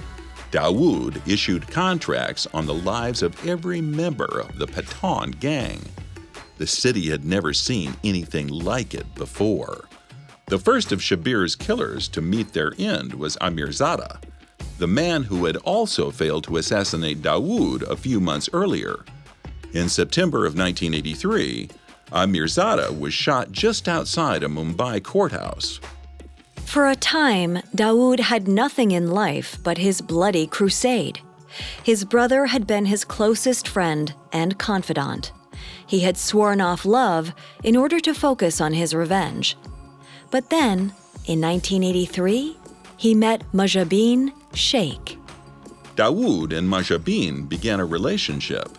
Dawood 0.55 1.21
issued 1.27 1.67
contracts 1.67 2.47
on 2.53 2.65
the 2.65 2.73
lives 2.73 3.21
of 3.21 3.45
every 3.45 3.81
member 3.81 4.39
of 4.39 4.57
the 4.57 4.65
Pathan 4.65 5.37
gang. 5.41 5.81
The 6.59 6.65
city 6.65 7.09
had 7.09 7.25
never 7.25 7.51
seen 7.51 7.93
anything 8.05 8.47
like 8.47 8.93
it 8.93 9.13
before. 9.15 9.89
The 10.45 10.57
first 10.57 10.93
of 10.93 11.01
Shabir's 11.01 11.57
killers 11.57 12.07
to 12.07 12.21
meet 12.21 12.53
their 12.53 12.71
end 12.77 13.15
was 13.15 13.35
Amirzada, 13.41 14.21
the 14.77 14.87
man 14.87 15.23
who 15.23 15.43
had 15.43 15.57
also 15.57 16.09
failed 16.09 16.45
to 16.45 16.55
assassinate 16.55 17.21
Dawood 17.21 17.81
a 17.81 17.97
few 17.97 18.21
months 18.21 18.49
earlier. 18.53 19.03
In 19.73 19.89
September 19.89 20.45
of 20.45 20.57
1983, 20.57 21.67
Amirzada 22.13 22.97
was 22.97 23.13
shot 23.13 23.51
just 23.51 23.89
outside 23.89 24.41
a 24.41 24.47
Mumbai 24.47 25.03
courthouse. 25.03 25.81
For 26.65 26.89
a 26.89 26.95
time, 26.95 27.59
Dawood 27.73 28.19
had 28.19 28.49
nothing 28.49 28.91
in 28.91 29.11
life 29.11 29.57
but 29.63 29.77
his 29.77 30.01
bloody 30.01 30.45
crusade. 30.45 31.19
His 31.83 32.03
brother 32.03 32.47
had 32.47 32.67
been 32.67 32.85
his 32.85 33.05
closest 33.05 33.67
friend 33.67 34.13
and 34.33 34.57
confidant. 34.57 35.31
He 35.87 36.01
had 36.01 36.17
sworn 36.17 36.59
off 36.59 36.83
love 36.83 37.33
in 37.63 37.77
order 37.77 37.99
to 38.01 38.13
focus 38.13 38.59
on 38.59 38.73
his 38.73 38.93
revenge. 38.93 39.55
But 40.31 40.49
then, 40.49 40.91
in 41.27 41.39
1983, 41.39 42.57
he 42.97 43.13
met 43.13 43.43
Mujabin 43.53 44.33
Sheikh. 44.53 45.17
Dawood 45.95 46.51
and 46.51 46.67
Mujabin 46.69 47.47
began 47.47 47.79
a 47.79 47.85
relationship. 47.85 48.69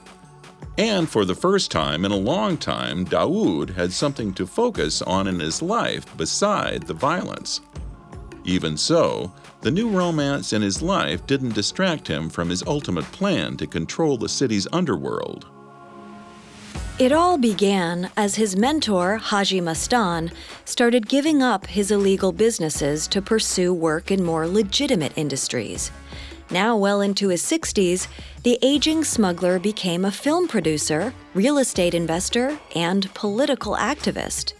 And 0.76 1.08
for 1.08 1.24
the 1.24 1.34
first 1.34 1.70
time 1.70 2.04
in 2.04 2.12
a 2.12 2.16
long 2.16 2.58
time, 2.58 3.06
Dawood 3.06 3.74
had 3.74 3.92
something 3.92 4.34
to 4.34 4.46
focus 4.46 5.00
on 5.00 5.26
in 5.26 5.40
his 5.40 5.62
life 5.62 6.14
beside 6.18 6.82
the 6.82 6.92
violence. 6.92 7.62
Even 8.46 8.76
so, 8.76 9.32
the 9.62 9.70
new 9.72 9.90
romance 9.90 10.52
in 10.52 10.62
his 10.62 10.80
life 10.80 11.26
didn't 11.26 11.54
distract 11.54 12.06
him 12.06 12.30
from 12.30 12.48
his 12.48 12.62
ultimate 12.64 13.04
plan 13.06 13.56
to 13.56 13.66
control 13.66 14.16
the 14.16 14.28
city's 14.28 14.68
underworld. 14.72 15.46
It 17.00 17.10
all 17.10 17.36
began 17.36 18.08
as 18.16 18.36
his 18.36 18.56
mentor, 18.56 19.16
Haji 19.16 19.60
Mastan, 19.60 20.32
started 20.64 21.08
giving 21.08 21.42
up 21.42 21.66
his 21.66 21.90
illegal 21.90 22.30
businesses 22.30 23.08
to 23.08 23.20
pursue 23.20 23.74
work 23.74 24.12
in 24.12 24.24
more 24.24 24.46
legitimate 24.46 25.12
industries. 25.18 25.90
Now, 26.48 26.76
well 26.76 27.00
into 27.00 27.28
his 27.28 27.42
60s, 27.42 28.06
the 28.44 28.58
aging 28.62 29.02
smuggler 29.02 29.58
became 29.58 30.04
a 30.04 30.12
film 30.12 30.46
producer, 30.46 31.12
real 31.34 31.58
estate 31.58 31.94
investor, 31.94 32.56
and 32.76 33.12
political 33.12 33.74
activist. 33.74 34.52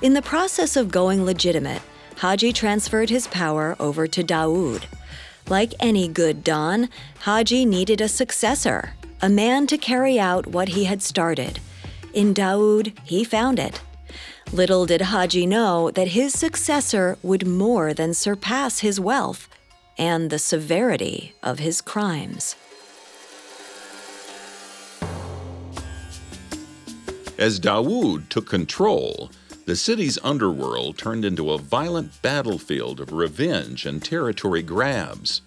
In 0.00 0.14
the 0.14 0.22
process 0.22 0.76
of 0.76 0.90
going 0.90 1.26
legitimate, 1.26 1.82
Haji 2.20 2.52
transferred 2.52 3.08
his 3.08 3.26
power 3.28 3.74
over 3.80 4.06
to 4.06 4.22
Dawood. 4.22 4.84
Like 5.48 5.72
any 5.80 6.06
good 6.06 6.44
Don, 6.44 6.90
Haji 7.20 7.64
needed 7.64 8.02
a 8.02 8.08
successor, 8.08 8.92
a 9.22 9.30
man 9.30 9.66
to 9.68 9.78
carry 9.78 10.20
out 10.20 10.46
what 10.46 10.68
he 10.68 10.84
had 10.84 11.00
started. 11.00 11.60
In 12.12 12.34
Dawood, 12.34 12.92
he 13.04 13.24
found 13.24 13.58
it. 13.58 13.80
Little 14.52 14.84
did 14.84 15.00
Haji 15.00 15.46
know 15.46 15.90
that 15.92 16.08
his 16.08 16.34
successor 16.34 17.16
would 17.22 17.46
more 17.46 17.94
than 17.94 18.12
surpass 18.12 18.80
his 18.80 19.00
wealth 19.00 19.48
and 19.96 20.28
the 20.28 20.38
severity 20.38 21.32
of 21.42 21.58
his 21.58 21.80
crimes. 21.80 22.54
As 27.38 27.58
Dawood 27.58 28.28
took 28.28 28.46
control, 28.46 29.30
the 29.66 29.76
city's 29.76 30.18
underworld 30.22 30.98
turned 30.98 31.24
into 31.24 31.52
a 31.52 31.58
violent 31.58 32.22
battlefield 32.22 33.00
of 33.00 33.12
revenge 33.12 33.86
and 33.86 34.04
territory 34.04 34.62
grabs. 34.62 35.42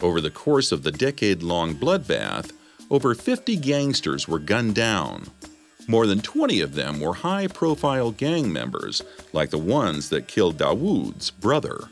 Over 0.00 0.20
the 0.20 0.30
course 0.30 0.72
of 0.72 0.82
the 0.82 0.90
decade 0.90 1.42
long 1.42 1.74
bloodbath, 1.74 2.52
over 2.90 3.14
50 3.14 3.56
gangsters 3.56 4.26
were 4.26 4.38
gunned 4.38 4.74
down. 4.74 5.26
More 5.88 6.06
than 6.06 6.20
20 6.20 6.60
of 6.60 6.74
them 6.74 7.00
were 7.00 7.14
high 7.14 7.46
profile 7.46 8.10
gang 8.10 8.52
members, 8.52 9.02
like 9.32 9.50
the 9.50 9.58
ones 9.58 10.08
that 10.10 10.28
killed 10.28 10.58
Dawood's 10.58 11.30
brother. 11.30 11.88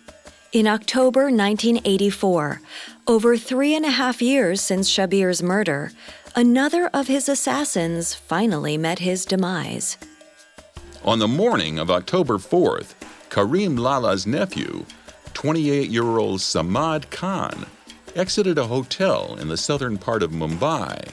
In 0.53 0.67
October 0.67 1.31
1984, 1.31 2.61
over 3.07 3.37
three 3.37 3.75
and 3.75 3.85
a 3.85 3.91
half 3.91 4.21
years 4.21 4.61
since 4.61 4.91
Shabir's 4.91 5.43
murder, 5.43 5.93
another 6.35 6.89
of 6.93 7.07
his 7.07 7.29
assassins 7.29 8.15
finally 8.15 8.77
met 8.77 8.99
his 8.99 9.25
demise. 9.25 9.97
On 11.03 11.19
the 11.19 11.27
morning 11.27 11.79
of 11.79 11.91
October 11.91 12.37
4th, 12.37 12.93
Karim 13.31 13.75
Lala's 13.75 14.27
nephew, 14.27 14.85
28 15.33 15.89
year 15.89 16.19
old 16.19 16.41
Samad 16.41 17.09
Khan, 17.09 17.65
exited 18.15 18.59
a 18.59 18.67
hotel 18.67 19.35
in 19.41 19.49
the 19.49 19.57
southern 19.57 19.97
part 19.97 20.23
of 20.23 20.31
Mumbai. 20.31 21.13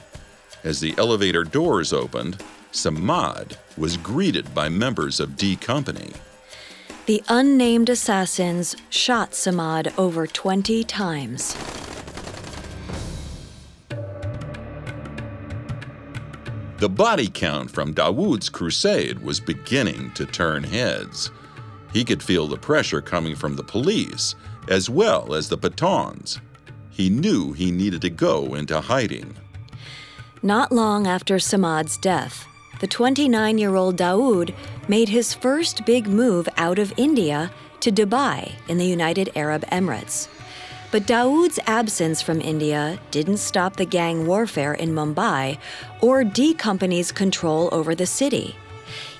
As 0.62 0.80
the 0.80 0.94
elevator 0.98 1.42
doors 1.42 1.94
opened, 1.94 2.44
Samad 2.70 3.56
was 3.78 3.96
greeted 3.96 4.54
by 4.54 4.68
members 4.68 5.20
of 5.20 5.38
D 5.38 5.56
Company. 5.56 6.12
The 7.06 7.22
unnamed 7.30 7.88
assassins 7.88 8.76
shot 8.90 9.30
Samad 9.30 9.98
over 9.98 10.26
20 10.26 10.84
times. 10.84 11.56
The 16.78 16.88
body 16.88 17.28
count 17.28 17.72
from 17.72 17.92
Dawood's 17.92 18.48
crusade 18.48 19.18
was 19.18 19.40
beginning 19.40 20.12
to 20.12 20.24
turn 20.24 20.62
heads. 20.62 21.32
He 21.92 22.04
could 22.04 22.22
feel 22.22 22.46
the 22.46 22.56
pressure 22.56 23.00
coming 23.00 23.34
from 23.34 23.56
the 23.56 23.64
police, 23.64 24.36
as 24.68 24.88
well 24.88 25.34
as 25.34 25.48
the 25.48 25.58
Pathans. 25.58 26.38
He 26.88 27.10
knew 27.10 27.52
he 27.52 27.72
needed 27.72 28.00
to 28.02 28.10
go 28.10 28.54
into 28.54 28.80
hiding. 28.80 29.34
Not 30.40 30.70
long 30.70 31.08
after 31.08 31.40
Samad's 31.40 31.96
death, 31.96 32.46
the 32.78 32.86
29 32.86 33.58
year 33.58 33.74
old 33.74 33.96
Dawood 33.96 34.54
made 34.86 35.08
his 35.08 35.34
first 35.34 35.84
big 35.84 36.06
move 36.06 36.48
out 36.56 36.78
of 36.78 36.94
India 36.96 37.50
to 37.80 37.90
Dubai 37.90 38.52
in 38.68 38.78
the 38.78 38.86
United 38.86 39.30
Arab 39.34 39.64
Emirates. 39.66 40.28
But 40.90 41.06
Dawood's 41.06 41.58
absence 41.66 42.22
from 42.22 42.40
India 42.40 42.98
didn't 43.10 43.36
stop 43.36 43.76
the 43.76 43.84
gang 43.84 44.26
warfare 44.26 44.72
in 44.72 44.94
Mumbai 44.94 45.58
or 46.00 46.24
D 46.24 46.54
Company's 46.54 47.12
control 47.12 47.68
over 47.72 47.94
the 47.94 48.06
city. 48.06 48.56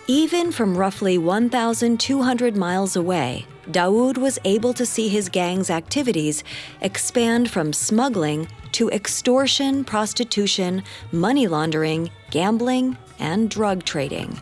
Even 0.07 0.51
from 0.51 0.79
roughly 0.79 1.19
1,200 1.19 2.57
miles 2.57 2.97
away, 2.97 3.45
Dawood 3.71 4.17
was 4.17 4.39
able 4.47 4.73
to 4.73 4.87
see 4.87 5.09
his 5.09 5.29
gang's 5.29 5.69
activities 5.69 6.43
expand 6.81 7.51
from 7.51 7.75
smuggling 7.75 8.49
to 8.73 8.89
extortion, 8.89 9.85
prostitution, 9.85 10.83
money 11.13 11.47
laundering, 11.47 12.11
gambling, 12.31 12.97
and 13.19 13.51
drug 13.51 13.85
trading. 13.85 14.41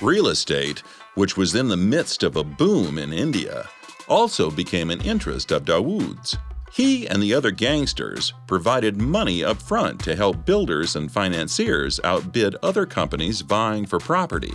Real 0.00 0.28
estate, 0.28 0.82
which 1.20 1.36
was 1.36 1.54
in 1.54 1.68
the 1.68 1.76
midst 1.76 2.22
of 2.22 2.36
a 2.36 2.42
boom 2.42 2.96
in 2.96 3.12
India, 3.12 3.68
also 4.08 4.50
became 4.50 4.90
an 4.90 5.02
interest 5.02 5.52
of 5.52 5.66
Dawood's. 5.66 6.34
He 6.72 7.06
and 7.08 7.22
the 7.22 7.34
other 7.34 7.50
gangsters 7.50 8.32
provided 8.46 9.02
money 9.02 9.44
up 9.44 9.60
front 9.60 10.00
to 10.04 10.16
help 10.16 10.46
builders 10.46 10.96
and 10.96 11.12
financiers 11.12 12.00
outbid 12.04 12.56
other 12.62 12.86
companies 12.86 13.42
vying 13.42 13.84
for 13.84 13.98
property. 13.98 14.54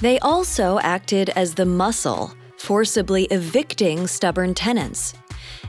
They 0.00 0.18
also 0.20 0.78
acted 0.78 1.28
as 1.36 1.52
the 1.52 1.66
muscle, 1.66 2.32
forcibly 2.56 3.24
evicting 3.24 4.06
stubborn 4.06 4.54
tenants. 4.54 5.12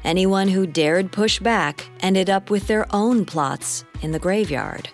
Anyone 0.05 0.47
who 0.47 0.65
dared 0.65 1.11
push 1.11 1.39
back 1.39 1.89
ended 1.99 2.29
up 2.29 2.49
with 2.49 2.67
their 2.67 2.85
own 2.95 3.25
plots 3.25 3.83
in 4.01 4.13
the 4.13 4.19
graveyard. 4.19 4.87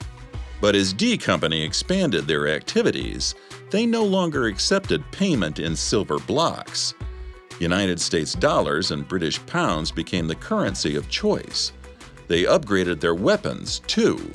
But 0.62 0.76
as 0.76 0.94
D 0.94 1.16
Company 1.16 1.62
expanded 1.62 2.26
their 2.26 2.48
activities, 2.48 3.36
they 3.72 3.86
no 3.86 4.04
longer 4.04 4.48
accepted 4.48 5.04
payment 5.12 5.60
in 5.60 5.76
silver 5.76 6.20
blocks. 6.20 6.94
United 7.60 8.00
States 8.00 8.34
dollars 8.34 8.92
and 8.92 9.08
British 9.08 9.44
pounds 9.46 9.92
became 9.92 10.28
the 10.28 10.36
currency 10.36 10.96
of 10.96 11.10
choice. 11.10 11.72
They 12.28 12.44
upgraded 12.44 13.00
their 13.00 13.16
weapons, 13.16 13.80
too. 13.88 14.32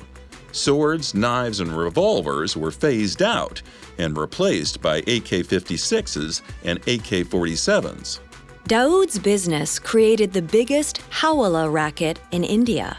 Swords, 0.52 1.14
knives, 1.14 1.60
and 1.60 1.76
revolvers 1.76 2.56
were 2.56 2.70
phased 2.70 3.22
out 3.22 3.60
and 3.98 4.16
replaced 4.16 4.80
by 4.80 4.98
AK 4.98 5.44
56s 5.44 6.40
and 6.64 6.78
AK 6.80 7.26
47s. 7.28 8.20
Dawood's 8.68 9.18
business 9.18 9.78
created 9.78 10.32
the 10.32 10.42
biggest 10.42 11.00
Hawala 11.10 11.72
racket 11.72 12.18
in 12.32 12.42
India. 12.42 12.96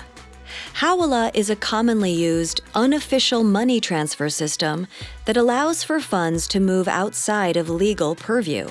Hawala 0.76 1.32
is 1.34 1.50
a 1.50 1.56
commonly 1.56 2.12
used, 2.12 2.62
unofficial 2.76 3.44
money 3.44 3.80
transfer 3.80 4.30
system 4.30 4.88
that 5.26 5.38
allows 5.38 5.84
for 5.84 6.00
funds 6.00 6.48
to 6.48 6.60
move 6.60 6.88
outside 6.88 7.58
of 7.58 7.70
legal 7.70 8.16
purview. 8.16 8.68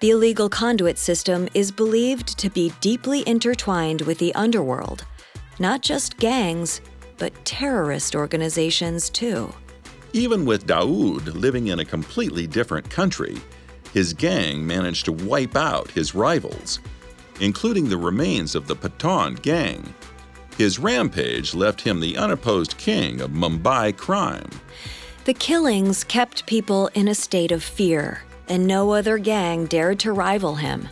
The 0.00 0.10
illegal 0.10 0.48
conduit 0.48 0.96
system 0.96 1.48
is 1.54 1.72
believed 1.72 2.38
to 2.38 2.48
be 2.48 2.72
deeply 2.80 3.24
intertwined 3.26 4.02
with 4.02 4.18
the 4.18 4.34
underworld, 4.34 5.04
not 5.58 5.82
just 5.82 6.18
gangs, 6.18 6.80
but 7.16 7.34
terrorist 7.44 8.14
organizations 8.14 9.10
too. 9.10 9.52
Even 10.12 10.44
with 10.44 10.66
Dawood 10.66 11.34
living 11.34 11.66
in 11.66 11.80
a 11.80 11.84
completely 11.84 12.46
different 12.46 12.88
country, 12.88 13.36
his 13.92 14.12
gang 14.12 14.66
managed 14.66 15.04
to 15.06 15.12
wipe 15.12 15.56
out 15.56 15.90
his 15.90 16.14
rivals, 16.14 16.78
including 17.40 17.88
the 17.88 17.96
remains 17.96 18.54
of 18.54 18.66
the 18.66 18.76
Pathan 18.76 19.40
gang. 19.42 19.92
His 20.58 20.80
rampage 20.80 21.54
left 21.54 21.82
him 21.82 22.00
the 22.00 22.16
unopposed 22.16 22.76
king 22.78 23.20
of 23.20 23.30
Mumbai 23.30 23.96
crime. 23.96 24.50
The 25.24 25.32
killings 25.32 26.02
kept 26.02 26.46
people 26.46 26.90
in 26.94 27.06
a 27.06 27.14
state 27.14 27.52
of 27.52 27.62
fear, 27.62 28.24
and 28.48 28.66
no 28.66 28.90
other 28.90 29.18
gang 29.18 29.66
dared 29.66 30.00
to 30.00 30.12
rival 30.12 30.56
him. 30.56 30.88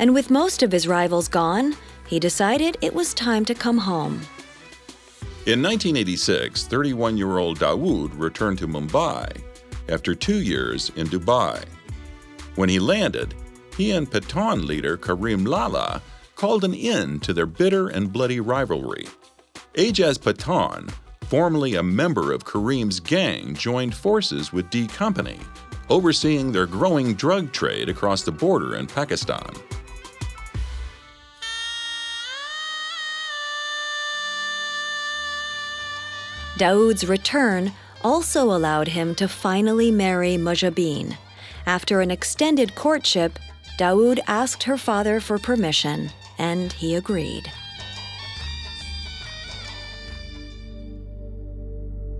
And 0.00 0.12
with 0.14 0.32
most 0.32 0.64
of 0.64 0.72
his 0.72 0.88
rivals 0.88 1.28
gone, 1.28 1.76
he 2.08 2.18
decided 2.18 2.76
it 2.80 2.92
was 2.92 3.14
time 3.14 3.44
to 3.44 3.54
come 3.54 3.78
home. 3.78 4.14
In 5.46 5.62
1986, 5.62 6.66
31 6.66 7.16
year 7.16 7.38
old 7.38 7.60
Dawood 7.60 8.10
returned 8.18 8.58
to 8.58 8.66
Mumbai 8.66 9.30
after 9.88 10.12
two 10.12 10.42
years 10.42 10.90
in 10.96 11.06
Dubai. 11.06 11.64
When 12.56 12.68
he 12.68 12.80
landed, 12.80 13.36
he 13.76 13.92
and 13.92 14.10
Pathan 14.10 14.66
leader 14.66 14.96
Karim 14.96 15.44
Lala 15.44 16.02
called 16.38 16.62
an 16.62 16.72
end 16.72 17.20
to 17.24 17.32
their 17.34 17.46
bitter 17.46 17.88
and 17.88 18.12
bloody 18.12 18.38
rivalry. 18.38 19.04
Ajaz 19.74 20.16
Pathan, 20.16 20.88
formerly 21.26 21.74
a 21.74 21.82
member 21.82 22.32
of 22.32 22.44
Karim's 22.44 23.00
gang, 23.00 23.54
joined 23.56 23.92
forces 23.92 24.52
with 24.52 24.70
D 24.70 24.86
Company, 24.86 25.40
overseeing 25.90 26.52
their 26.52 26.66
growing 26.66 27.14
drug 27.14 27.50
trade 27.50 27.88
across 27.88 28.22
the 28.22 28.30
border 28.30 28.76
in 28.76 28.86
Pakistan. 28.86 29.50
Dawood's 36.56 37.06
return 37.06 37.72
also 38.04 38.44
allowed 38.44 38.88
him 38.88 39.14
to 39.16 39.26
finally 39.26 39.90
marry 39.90 40.36
Mujabin. 40.36 41.16
After 41.66 42.00
an 42.00 42.12
extended 42.12 42.76
courtship, 42.76 43.40
Dawood 43.78 44.20
asked 44.26 44.64
her 44.64 44.76
father 44.76 45.20
for 45.20 45.38
permission, 45.38 46.10
and 46.38 46.72
he 46.72 46.94
agreed. 46.94 47.50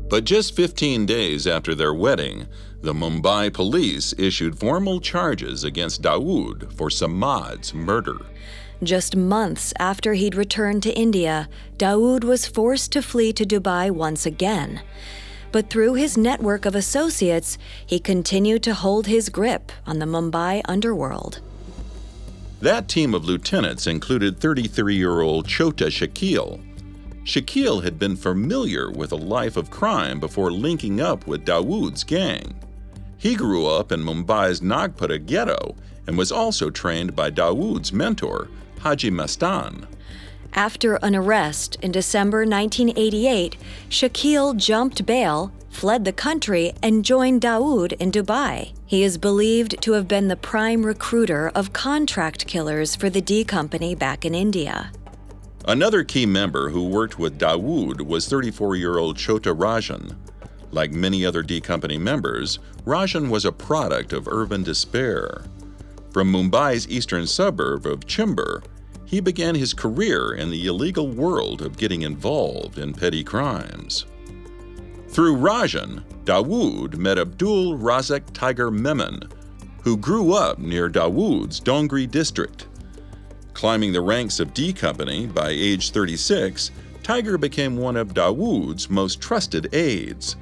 But 0.08 0.24
just 0.24 0.56
15 0.56 1.04
days 1.04 1.46
after 1.46 1.74
their 1.74 1.92
wedding, 1.92 2.48
the 2.80 2.94
Mumbai 2.94 3.52
police 3.52 4.14
issued 4.16 4.58
formal 4.58 5.00
charges 5.00 5.64
against 5.64 6.00
Dawood 6.00 6.72
for 6.72 6.88
Samad's 6.88 7.74
murder. 7.74 8.16
Just 8.82 9.16
months 9.16 9.74
after 9.78 10.14
he'd 10.14 10.34
returned 10.34 10.82
to 10.84 10.96
India, 10.96 11.48
Dawood 11.76 12.24
was 12.24 12.46
forced 12.46 12.92
to 12.92 13.02
flee 13.02 13.32
to 13.32 13.44
Dubai 13.44 13.90
once 13.90 14.24
again. 14.24 14.80
But 15.50 15.68
through 15.68 15.94
his 15.94 16.16
network 16.16 16.64
of 16.64 16.74
associates, 16.74 17.58
he 17.84 17.98
continued 17.98 18.62
to 18.62 18.74
hold 18.74 19.08
his 19.08 19.28
grip 19.28 19.72
on 19.86 19.98
the 19.98 20.06
Mumbai 20.06 20.62
underworld. 20.66 21.40
That 22.60 22.88
team 22.88 23.14
of 23.14 23.24
lieutenants 23.24 23.86
included 23.86 24.40
33 24.40 24.96
year 24.96 25.20
old 25.20 25.46
Chota 25.46 25.86
Shakil. 25.86 26.64
Shakil 27.24 27.84
had 27.84 27.98
been 27.98 28.16
familiar 28.16 28.90
with 28.90 29.12
a 29.12 29.16
life 29.16 29.56
of 29.56 29.70
crime 29.70 30.18
before 30.18 30.50
linking 30.50 31.00
up 31.00 31.26
with 31.26 31.44
Dawood's 31.44 32.02
gang. 32.02 32.58
He 33.16 33.36
grew 33.36 33.66
up 33.66 33.92
in 33.92 34.00
Mumbai's 34.00 34.60
Nagpada 34.60 35.24
ghetto 35.24 35.76
and 36.06 36.18
was 36.18 36.32
also 36.32 36.70
trained 36.70 37.14
by 37.14 37.30
Dawood's 37.30 37.92
mentor, 37.92 38.48
Haji 38.80 39.10
Mastan. 39.10 39.86
After 40.54 40.94
an 40.96 41.14
arrest 41.14 41.76
in 41.82 41.92
December 41.92 42.38
1988, 42.38 43.56
Shakil 43.90 44.56
jumped 44.56 45.04
bail, 45.04 45.52
fled 45.70 46.04
the 46.04 46.12
country, 46.12 46.72
and 46.82 47.04
joined 47.04 47.42
Dawood 47.42 47.92
in 47.94 48.10
Dubai. 48.10 48.72
He 48.86 49.02
is 49.02 49.18
believed 49.18 49.80
to 49.82 49.92
have 49.92 50.08
been 50.08 50.28
the 50.28 50.36
prime 50.36 50.84
recruiter 50.84 51.50
of 51.54 51.72
contract 51.72 52.46
killers 52.46 52.96
for 52.96 53.10
the 53.10 53.20
D 53.20 53.44
Company 53.44 53.94
back 53.94 54.24
in 54.24 54.34
India. 54.34 54.90
Another 55.66 56.02
key 56.02 56.24
member 56.24 56.70
who 56.70 56.88
worked 56.88 57.18
with 57.18 57.38
Dawood 57.38 58.00
was 58.00 58.26
34 58.28 58.76
year 58.76 58.98
old 58.98 59.16
Chota 59.16 59.54
Rajan. 59.54 60.16
Like 60.70 60.92
many 60.92 61.24
other 61.24 61.42
D 61.42 61.60
Company 61.60 61.98
members, 61.98 62.58
Rajan 62.84 63.28
was 63.28 63.44
a 63.44 63.52
product 63.52 64.12
of 64.12 64.28
urban 64.28 64.62
despair. 64.62 65.44
From 66.10 66.32
Mumbai's 66.32 66.88
eastern 66.88 67.26
suburb 67.26 67.86
of 67.86 68.06
Chembur, 68.06 68.62
he 69.04 69.20
began 69.20 69.54
his 69.54 69.72
career 69.72 70.34
in 70.34 70.50
the 70.50 70.66
illegal 70.66 71.08
world 71.08 71.62
of 71.62 71.78
getting 71.78 72.02
involved 72.02 72.78
in 72.78 72.92
petty 72.92 73.24
crimes. 73.24 74.04
Through 75.10 75.36
Rajan, 75.36 76.02
Dawood 76.24 76.96
met 76.96 77.18
Abdul 77.18 77.78
Razak 77.78 78.22
Tiger 78.34 78.70
Memon, 78.70 79.22
who 79.82 79.96
grew 79.96 80.32
up 80.34 80.58
near 80.58 80.88
Dawood's 80.88 81.60
Dongri 81.60 82.08
district. 82.08 82.66
Climbing 83.54 83.92
the 83.92 84.02
ranks 84.02 84.38
of 84.38 84.52
D 84.52 84.72
Company 84.72 85.26
by 85.26 85.48
age 85.48 85.90
36, 85.90 86.70
Tiger 87.02 87.38
became 87.38 87.76
one 87.78 87.96
of 87.96 88.12
Dawood's 88.12 88.90
most 88.90 89.20
trusted 89.20 89.74
aides. 89.74 90.36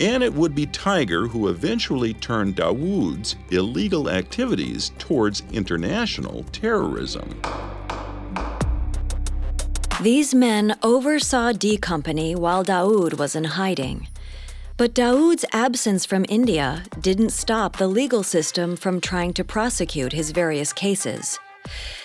And 0.00 0.22
it 0.24 0.34
would 0.34 0.54
be 0.56 0.66
Tiger 0.66 1.28
who 1.28 1.48
eventually 1.48 2.12
turned 2.14 2.56
Dawood's 2.56 3.36
illegal 3.50 4.10
activities 4.10 4.90
towards 4.98 5.44
international 5.52 6.44
terrorism. 6.52 7.40
These 10.02 10.34
men 10.34 10.78
oversaw 10.82 11.52
D 11.52 11.76
Company 11.76 12.34
while 12.34 12.64
Dawood 12.64 13.18
was 13.18 13.36
in 13.36 13.44
hiding. 13.44 14.08
But 14.78 14.94
Dawood's 14.94 15.44
absence 15.52 16.06
from 16.06 16.24
India 16.26 16.84
didn't 16.98 17.32
stop 17.32 17.76
the 17.76 17.86
legal 17.86 18.22
system 18.22 18.76
from 18.76 19.02
trying 19.02 19.34
to 19.34 19.44
prosecute 19.44 20.14
his 20.14 20.30
various 20.30 20.72
cases. 20.72 21.38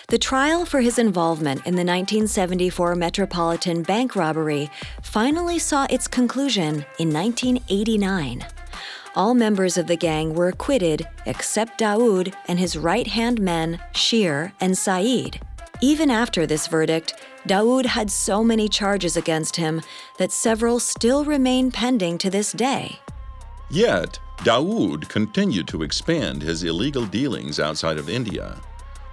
The 0.09 0.17
trial 0.17 0.65
for 0.65 0.81
his 0.81 0.99
involvement 0.99 1.59
in 1.59 1.75
the 1.75 1.85
1974 1.85 2.95
Metropolitan 2.95 3.81
Bank 3.81 4.13
robbery 4.13 4.69
finally 5.01 5.57
saw 5.57 5.87
its 5.89 6.05
conclusion 6.05 6.85
in 6.99 7.13
1989. 7.13 8.45
All 9.15 9.33
members 9.33 9.77
of 9.77 9.87
the 9.87 9.95
gang 9.95 10.33
were 10.33 10.49
acquitted 10.49 11.07
except 11.25 11.79
Dawood 11.79 12.33
and 12.49 12.59
his 12.59 12.75
right 12.75 13.07
hand 13.07 13.39
men, 13.39 13.79
Shir 13.93 14.51
and 14.59 14.77
Saeed. 14.77 15.39
Even 15.81 16.09
after 16.09 16.45
this 16.47 16.67
verdict, 16.67 17.13
Dawood 17.47 17.85
had 17.85 18.09
so 18.09 18.43
many 18.43 18.69
charges 18.69 19.17
against 19.17 19.57
him 19.57 19.81
that 20.17 20.31
several 20.31 20.79
still 20.79 21.25
remain 21.25 21.71
pending 21.71 22.17
to 22.19 22.29
this 22.29 22.53
day. 22.53 22.99
Yet, 23.69 24.19
Dawood 24.37 25.09
continued 25.09 25.67
to 25.69 25.83
expand 25.83 26.41
his 26.41 26.63
illegal 26.63 27.05
dealings 27.05 27.59
outside 27.59 27.97
of 27.97 28.09
India. 28.09 28.57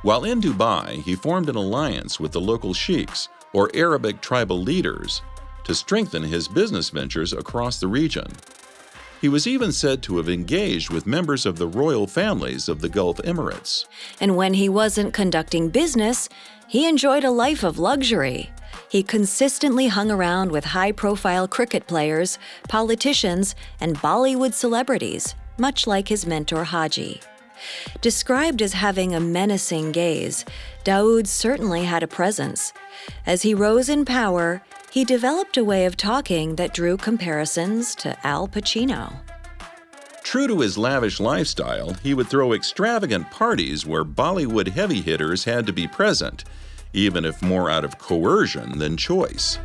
While 0.02 0.24
in 0.24 0.40
Dubai, 0.40 1.02
he 1.02 1.14
formed 1.14 1.48
an 1.48 1.56
alliance 1.56 2.20
with 2.20 2.32
the 2.32 2.40
local 2.40 2.74
sheiks, 2.74 3.28
or 3.52 3.70
Arabic 3.74 4.20
tribal 4.20 4.60
leaders, 4.60 5.22
to 5.64 5.74
strengthen 5.74 6.22
his 6.22 6.48
business 6.48 6.90
ventures 6.90 7.32
across 7.32 7.78
the 7.80 7.88
region. 7.88 8.26
He 9.22 9.28
was 9.28 9.46
even 9.46 9.70
said 9.70 10.02
to 10.02 10.16
have 10.16 10.28
engaged 10.28 10.90
with 10.90 11.06
members 11.06 11.46
of 11.46 11.56
the 11.56 11.68
royal 11.68 12.08
families 12.08 12.68
of 12.68 12.80
the 12.80 12.88
Gulf 12.88 13.18
Emirates. 13.18 13.84
And 14.20 14.36
when 14.36 14.54
he 14.54 14.68
wasn't 14.68 15.14
conducting 15.14 15.68
business, 15.68 16.28
he 16.66 16.88
enjoyed 16.88 17.22
a 17.22 17.30
life 17.30 17.62
of 17.62 17.78
luxury. 17.78 18.50
He 18.88 19.04
consistently 19.04 19.86
hung 19.86 20.10
around 20.10 20.50
with 20.50 20.64
high 20.64 20.90
profile 20.90 21.46
cricket 21.46 21.86
players, 21.86 22.36
politicians, 22.68 23.54
and 23.80 23.96
Bollywood 23.96 24.54
celebrities, 24.54 25.36
much 25.56 25.86
like 25.86 26.08
his 26.08 26.26
mentor 26.26 26.64
Haji. 26.64 27.20
Described 28.00 28.60
as 28.60 28.72
having 28.72 29.14
a 29.14 29.20
menacing 29.20 29.92
gaze, 29.92 30.44
Dawood 30.84 31.28
certainly 31.28 31.84
had 31.84 32.02
a 32.02 32.08
presence. 32.08 32.72
As 33.24 33.42
he 33.42 33.54
rose 33.54 33.88
in 33.88 34.04
power, 34.04 34.62
he 34.92 35.06
developed 35.06 35.56
a 35.56 35.64
way 35.64 35.86
of 35.86 35.96
talking 35.96 36.56
that 36.56 36.74
drew 36.74 36.98
comparisons 36.98 37.94
to 37.94 38.14
Al 38.26 38.46
Pacino. 38.46 39.20
True 40.22 40.46
to 40.46 40.60
his 40.60 40.76
lavish 40.76 41.18
lifestyle, 41.18 41.94
he 42.02 42.12
would 42.12 42.28
throw 42.28 42.52
extravagant 42.52 43.30
parties 43.30 43.86
where 43.86 44.04
Bollywood 44.04 44.68
heavy 44.68 45.00
hitters 45.00 45.44
had 45.44 45.66
to 45.66 45.72
be 45.72 45.88
present, 45.88 46.44
even 46.92 47.24
if 47.24 47.40
more 47.40 47.70
out 47.70 47.86
of 47.86 47.98
coercion 47.98 48.78
than 48.78 48.98
choice. 48.98 49.58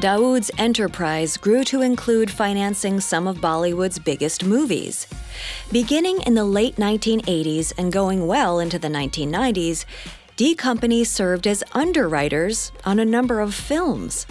Dawood's 0.00 0.50
enterprise 0.58 1.38
grew 1.38 1.64
to 1.64 1.80
include 1.80 2.30
financing 2.30 3.00
some 3.00 3.26
of 3.26 3.38
Bollywood's 3.38 3.98
biggest 3.98 4.44
movies. 4.44 5.06
Beginning 5.72 6.20
in 6.26 6.34
the 6.34 6.44
late 6.44 6.76
1980s 6.76 7.72
and 7.78 7.90
going 7.90 8.26
well 8.26 8.58
into 8.58 8.78
the 8.78 8.88
1990s, 8.88 9.86
D 10.36 10.54
Company 10.54 11.02
served 11.02 11.46
as 11.46 11.64
underwriters 11.72 12.70
on 12.84 12.98
a 12.98 13.06
number 13.06 13.40
of 13.40 13.54
films. 13.54 14.26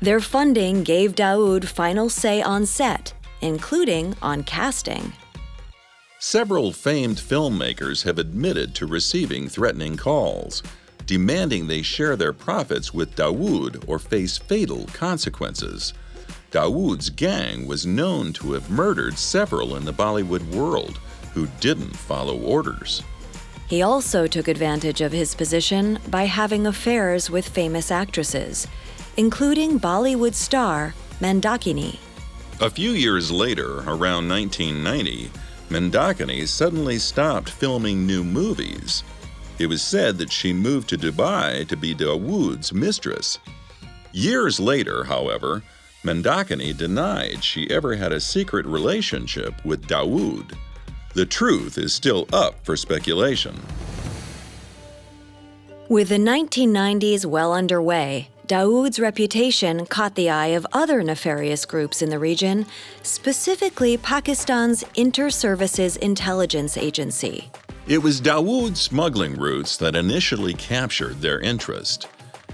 Their 0.00 0.20
funding 0.20 0.82
gave 0.84 1.14
Dawood 1.14 1.64
final 1.64 2.10
say 2.10 2.42
on 2.42 2.66
set, 2.66 3.14
including 3.40 4.14
on 4.20 4.44
casting. 4.44 5.14
Several 6.18 6.72
famed 6.72 7.16
filmmakers 7.16 8.02
have 8.02 8.18
admitted 8.18 8.74
to 8.74 8.86
receiving 8.86 9.48
threatening 9.48 9.96
calls, 9.96 10.62
demanding 11.06 11.66
they 11.66 11.80
share 11.80 12.16
their 12.16 12.34
profits 12.34 12.92
with 12.92 13.16
Dawood 13.16 13.82
or 13.88 13.98
face 13.98 14.36
fatal 14.36 14.84
consequences. 14.92 15.94
Dawood's 16.50 17.08
gang 17.08 17.66
was 17.66 17.86
known 17.86 18.34
to 18.34 18.52
have 18.52 18.70
murdered 18.70 19.16
several 19.16 19.76
in 19.76 19.86
the 19.86 19.92
Bollywood 19.94 20.46
world 20.54 20.98
who 21.32 21.48
didn't 21.60 21.96
follow 21.96 22.38
orders. 22.42 23.02
He 23.70 23.82
also 23.82 24.26
took 24.26 24.48
advantage 24.48 25.00
of 25.00 25.12
his 25.12 25.32
position 25.36 26.00
by 26.08 26.24
having 26.24 26.66
affairs 26.66 27.30
with 27.30 27.48
famous 27.48 27.92
actresses, 27.92 28.66
including 29.16 29.78
Bollywood 29.78 30.34
star 30.34 30.92
Mandakini. 31.20 31.96
A 32.60 32.68
few 32.68 32.90
years 32.90 33.30
later, 33.30 33.76
around 33.86 34.28
1990, 34.28 35.30
Mandakini 35.68 36.48
suddenly 36.48 36.98
stopped 36.98 37.48
filming 37.48 38.04
new 38.04 38.24
movies. 38.24 39.04
It 39.60 39.68
was 39.68 39.82
said 39.82 40.18
that 40.18 40.32
she 40.32 40.52
moved 40.52 40.88
to 40.88 40.98
Dubai 40.98 41.68
to 41.68 41.76
be 41.76 41.94
Dawood's 41.94 42.72
mistress. 42.72 43.38
Years 44.10 44.58
later, 44.58 45.04
however, 45.04 45.62
Mandakini 46.02 46.76
denied 46.76 47.44
she 47.44 47.70
ever 47.70 47.94
had 47.94 48.10
a 48.10 48.18
secret 48.18 48.66
relationship 48.66 49.64
with 49.64 49.86
Dawood. 49.86 50.56
The 51.12 51.26
truth 51.26 51.76
is 51.76 51.92
still 51.92 52.28
up 52.32 52.64
for 52.64 52.76
speculation. 52.76 53.60
With 55.88 56.10
the 56.10 56.18
1990s 56.18 57.26
well 57.26 57.52
underway, 57.52 58.28
Dawood's 58.46 59.00
reputation 59.00 59.86
caught 59.86 60.14
the 60.14 60.30
eye 60.30 60.54
of 60.54 60.64
other 60.72 61.02
nefarious 61.02 61.64
groups 61.64 62.00
in 62.00 62.10
the 62.10 62.18
region, 62.20 62.64
specifically 63.02 63.96
Pakistan's 63.96 64.84
Inter 64.94 65.30
Services 65.30 65.96
Intelligence 65.96 66.76
Agency. 66.76 67.50
It 67.88 67.98
was 67.98 68.20
Dawood's 68.20 68.80
smuggling 68.80 69.34
routes 69.34 69.76
that 69.78 69.96
initially 69.96 70.54
captured 70.54 71.20
their 71.20 71.40
interest. 71.40 72.06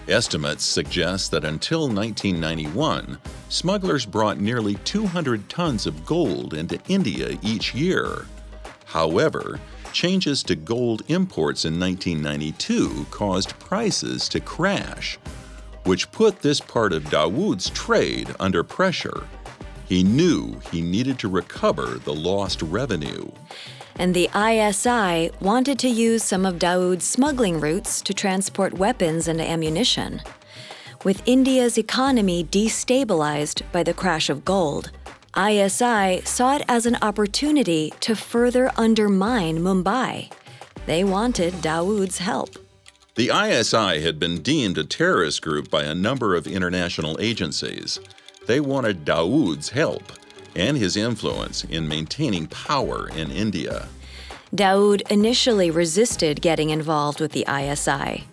Estimates 0.09 0.64
suggest 0.64 1.30
that 1.32 1.44
until 1.44 1.88
1991, 1.88 3.18
smugglers 3.50 4.07
brought 4.07 4.40
nearly 4.40 4.76
200 4.76 5.46
tons 5.50 5.86
of 5.86 6.07
gold 6.07 6.54
into 6.54 6.80
India 6.88 7.38
each 7.42 7.74
year. 7.74 8.24
However, 8.87 9.61
changes 9.93 10.43
to 10.45 10.57
gold 10.57 11.03
imports 11.09 11.64
in 11.64 11.78
1992 11.78 13.07
caused 13.11 13.59
prices 13.59 14.28
to 14.30 14.41
crash 14.41 15.18
which 15.87 16.11
put 16.11 16.41
this 16.41 16.61
part 16.61 16.93
of 16.93 17.05
Dawood's 17.05 17.70
trade 17.70 18.34
under 18.41 18.64
pressure. 18.64 19.26
He 19.89 20.03
knew 20.03 20.61
he 20.72 20.80
needed 20.82 21.18
to 21.20 21.28
recover 21.28 21.99
the 21.99 22.12
lost 22.12 22.61
revenue. 22.61 23.30
And 23.95 24.12
the 24.12 24.28
ISI 24.34 25.30
wanted 25.41 25.78
to 25.78 25.89
use 25.89 26.24
some 26.24 26.45
of 26.45 26.59
Dawood's 26.59 27.05
smuggling 27.05 27.61
routes 27.61 28.03
to 28.03 28.12
transport 28.12 28.74
weapons 28.74 29.28
and 29.28 29.41
ammunition. 29.41 30.22
With 31.05 31.22
India's 31.24 31.78
economy 31.78 32.43
destabilized 32.43 33.62
by 33.70 33.84
the 33.84 33.95
crash 33.95 34.28
of 34.28 34.45
gold, 34.45 34.91
ISI 35.37 36.22
saw 36.24 36.57
it 36.57 36.64
as 36.66 36.87
an 36.87 36.97
opportunity 37.03 37.93
to 38.01 38.16
further 38.16 38.70
undermine 38.78 39.59
Mumbai. 39.59 40.32
They 40.87 41.05
wanted 41.05 41.53
Dawood's 41.55 42.18
help. 42.18 42.57
The 43.16 43.30
ISI 43.30 44.01
had 44.01 44.18
been 44.18 44.41
deemed 44.41 44.78
a 44.78 44.84
terrorist 44.84 45.43
group 45.43 45.70
by 45.70 45.84
a 45.84 45.95
number 45.95 46.34
of 46.34 46.47
international 46.47 47.20
agencies. 47.20 48.01
They 48.47 48.61
wanted 48.61 49.05
Dawood's 49.05 49.68
help 49.68 50.12
and 50.55 50.78
his 50.78 50.97
influence 50.97 51.64
in 51.64 51.87
maintaining 51.87 52.47
power 52.47 53.09
in 53.11 53.30
India. 53.30 53.89
Dawood 54.55 55.03
initially 55.11 55.70
resisted 55.70 56.41
getting 56.41 56.70
involved 56.70 57.20
with 57.20 57.32
the 57.32 57.47
ISI. 57.47 58.24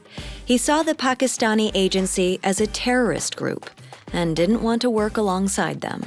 He 0.45 0.57
saw 0.57 0.83
the 0.83 0.95
Pakistani 0.95 1.71
agency 1.73 2.39
as 2.43 2.61
a 2.61 2.67
terrorist 2.67 3.35
group 3.35 3.69
and 4.13 4.35
didn't 4.35 4.61
want 4.61 4.81
to 4.83 4.89
work 4.89 5.17
alongside 5.17 5.81
them. 5.81 6.03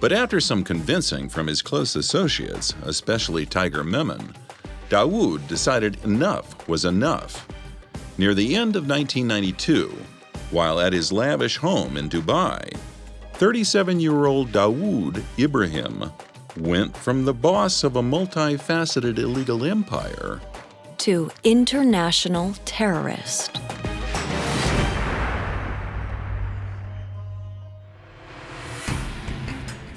But 0.00 0.12
after 0.12 0.40
some 0.40 0.64
convincing 0.64 1.28
from 1.28 1.46
his 1.46 1.62
close 1.62 1.94
associates, 1.94 2.74
especially 2.84 3.46
Tiger 3.46 3.84
Memon, 3.84 4.34
Dawood 4.88 5.46
decided 5.46 6.02
enough 6.04 6.66
was 6.66 6.84
enough 6.84 7.46
Near 8.20 8.34
the 8.34 8.54
end 8.54 8.76
of 8.76 8.86
1992, 8.86 9.96
while 10.50 10.78
at 10.78 10.92
his 10.92 11.10
lavish 11.10 11.56
home 11.56 11.96
in 11.96 12.10
Dubai, 12.10 12.70
37 13.32 13.98
year 13.98 14.26
old 14.26 14.52
Dawood 14.52 15.24
Ibrahim 15.38 16.12
went 16.58 16.94
from 16.94 17.24
the 17.24 17.32
boss 17.32 17.82
of 17.82 17.96
a 17.96 18.02
multifaceted 18.02 19.16
illegal 19.16 19.64
empire 19.64 20.42
to 20.98 21.30
international 21.44 22.52
terrorist. 22.66 23.58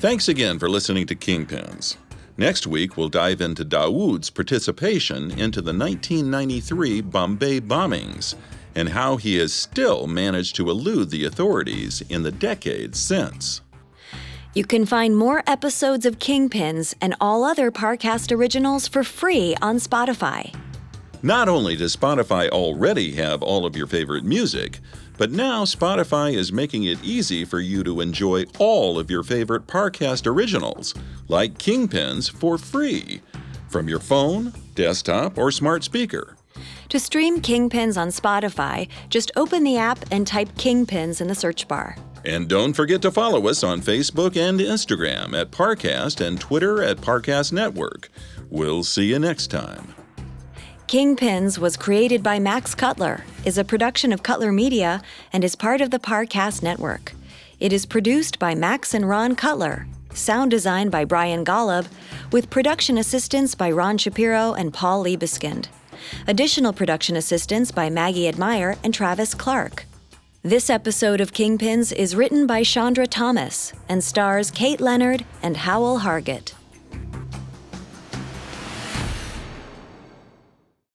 Thanks 0.04 0.28
again 0.28 0.60
for 0.60 0.70
listening 0.70 1.08
to 1.08 1.16
Kingpins. 1.16 1.96
Next 2.36 2.68
week, 2.68 2.98
we'll 2.98 3.08
dive 3.08 3.40
into 3.40 3.64
Dawood's 3.64 4.30
participation 4.30 5.32
into 5.32 5.62
the 5.62 5.72
1993 5.72 7.00
Bombay 7.00 7.62
bombings 7.62 8.36
and 8.76 8.90
how 8.90 9.16
he 9.16 9.38
has 9.38 9.54
still 9.54 10.08
managed 10.08 10.58
to 10.58 10.70
elude 10.70 11.10
the 11.10 11.24
authorities 11.24 12.02
in 12.10 12.24
the 12.24 12.34
decades 12.34 13.00
since. 13.00 13.62
You 14.54 14.66
can 14.66 14.86
find 14.86 15.16
more 15.16 15.42
episodes 15.48 16.06
of 16.06 16.20
Kingpins 16.20 16.94
and 17.00 17.16
all 17.22 17.46
other 17.46 17.72
Parcast 17.72 18.36
originals 18.36 18.90
for 18.90 19.06
free 19.06 19.56
on 19.62 19.78
Spotify. 19.78 20.54
Not 21.22 21.48
only 21.48 21.78
does 21.78 21.96
Spotify 21.96 22.50
already 22.50 23.14
have 23.14 23.42
all 23.42 23.66
of 23.66 23.78
your 23.78 23.88
favorite 23.88 24.26
music, 24.26 24.82
but 25.18 25.32
now 25.32 25.64
Spotify 25.64 26.34
is 26.34 26.52
making 26.52 26.84
it 26.84 27.04
easy 27.04 27.46
for 27.46 27.60
you 27.60 27.84
to 27.84 28.02
enjoy 28.02 28.46
all 28.60 28.98
of 29.00 29.12
your 29.12 29.24
favorite 29.24 29.68
Parcast 29.68 30.26
originals, 30.26 30.94
like 31.28 31.58
Kingpins, 31.58 32.32
for 32.32 32.58
free 32.58 33.22
from 33.70 33.90
your 33.90 34.00
phone, 34.00 34.54
desktop, 34.76 35.38
or 35.38 35.52
smart 35.52 35.84
speaker. 35.84 36.38
To 36.90 37.00
stream 37.00 37.42
Kingpins 37.42 38.00
on 38.00 38.10
Spotify, 38.10 38.88
just 39.10 39.32
open 39.36 39.64
the 39.64 39.78
app 39.78 40.06
and 40.12 40.28
type 40.28 40.50
Kingpins 40.56 41.20
in 41.20 41.28
the 41.28 41.36
search 41.36 41.68
bar. 41.68 41.96
And 42.24 42.48
don't 42.48 42.74
forget 42.74 43.02
to 43.02 43.12
follow 43.12 43.48
us 43.48 43.64
on 43.64 43.82
Facebook 43.82 44.38
and 44.38 44.60
Instagram 44.60 45.34
at 45.34 45.52
Parcast 45.52 46.26
and 46.26 46.40
Twitter 46.40 46.82
at 46.82 46.98
Parcast 46.98 47.52
Network. 47.52 48.10
We'll 48.50 48.84
see 48.84 49.06
you 49.06 49.20
next 49.20 49.48
time. 49.48 49.96
Kingpins 50.94 51.58
was 51.58 51.76
created 51.76 52.22
by 52.22 52.38
Max 52.38 52.76
Cutler, 52.76 53.24
is 53.46 53.58
a 53.58 53.64
production 53.64 54.14
of 54.14 54.22
Cutler 54.22 54.52
Media, 54.52 55.02
and 55.34 55.44
is 55.44 55.56
part 55.56 55.82
of 55.82 55.90
the 55.90 55.98
Parcast 55.98 56.62
Network. 56.62 57.14
It 57.60 57.74
is 57.74 57.88
produced 57.88 58.38
by 58.38 58.54
Max 58.54 58.94
and 58.94 59.10
Ron 59.10 59.36
Cutler, 59.36 59.88
sound 60.14 60.52
design 60.52 60.92
by 60.92 61.04
Brian 61.04 61.44
Golub, 61.44 61.88
with 62.32 62.52
production 62.52 63.00
assistance 63.00 63.56
by 63.56 63.72
Ron 63.72 63.98
Shapiro 63.98 64.54
and 64.54 64.72
Paul 64.72 65.04
Liebeskind. 65.04 65.66
Additional 66.28 66.74
production 66.74 67.16
assistance 67.16 67.72
by 67.72 67.90
Maggie 67.90 68.28
Admire 68.28 68.78
and 68.84 68.94
Travis 68.94 69.34
Clark. 69.34 69.86
This 70.44 70.70
episode 70.70 71.22
of 71.22 71.34
Kingpins 71.34 71.92
is 71.92 72.16
written 72.16 72.46
by 72.46 72.62
Chandra 72.62 73.08
Thomas 73.08 73.74
and 73.90 74.04
stars 74.04 74.52
Kate 74.52 74.80
Leonard 74.80 75.26
and 75.42 75.58
Howell 75.58 76.02
Hargett. 76.02 76.54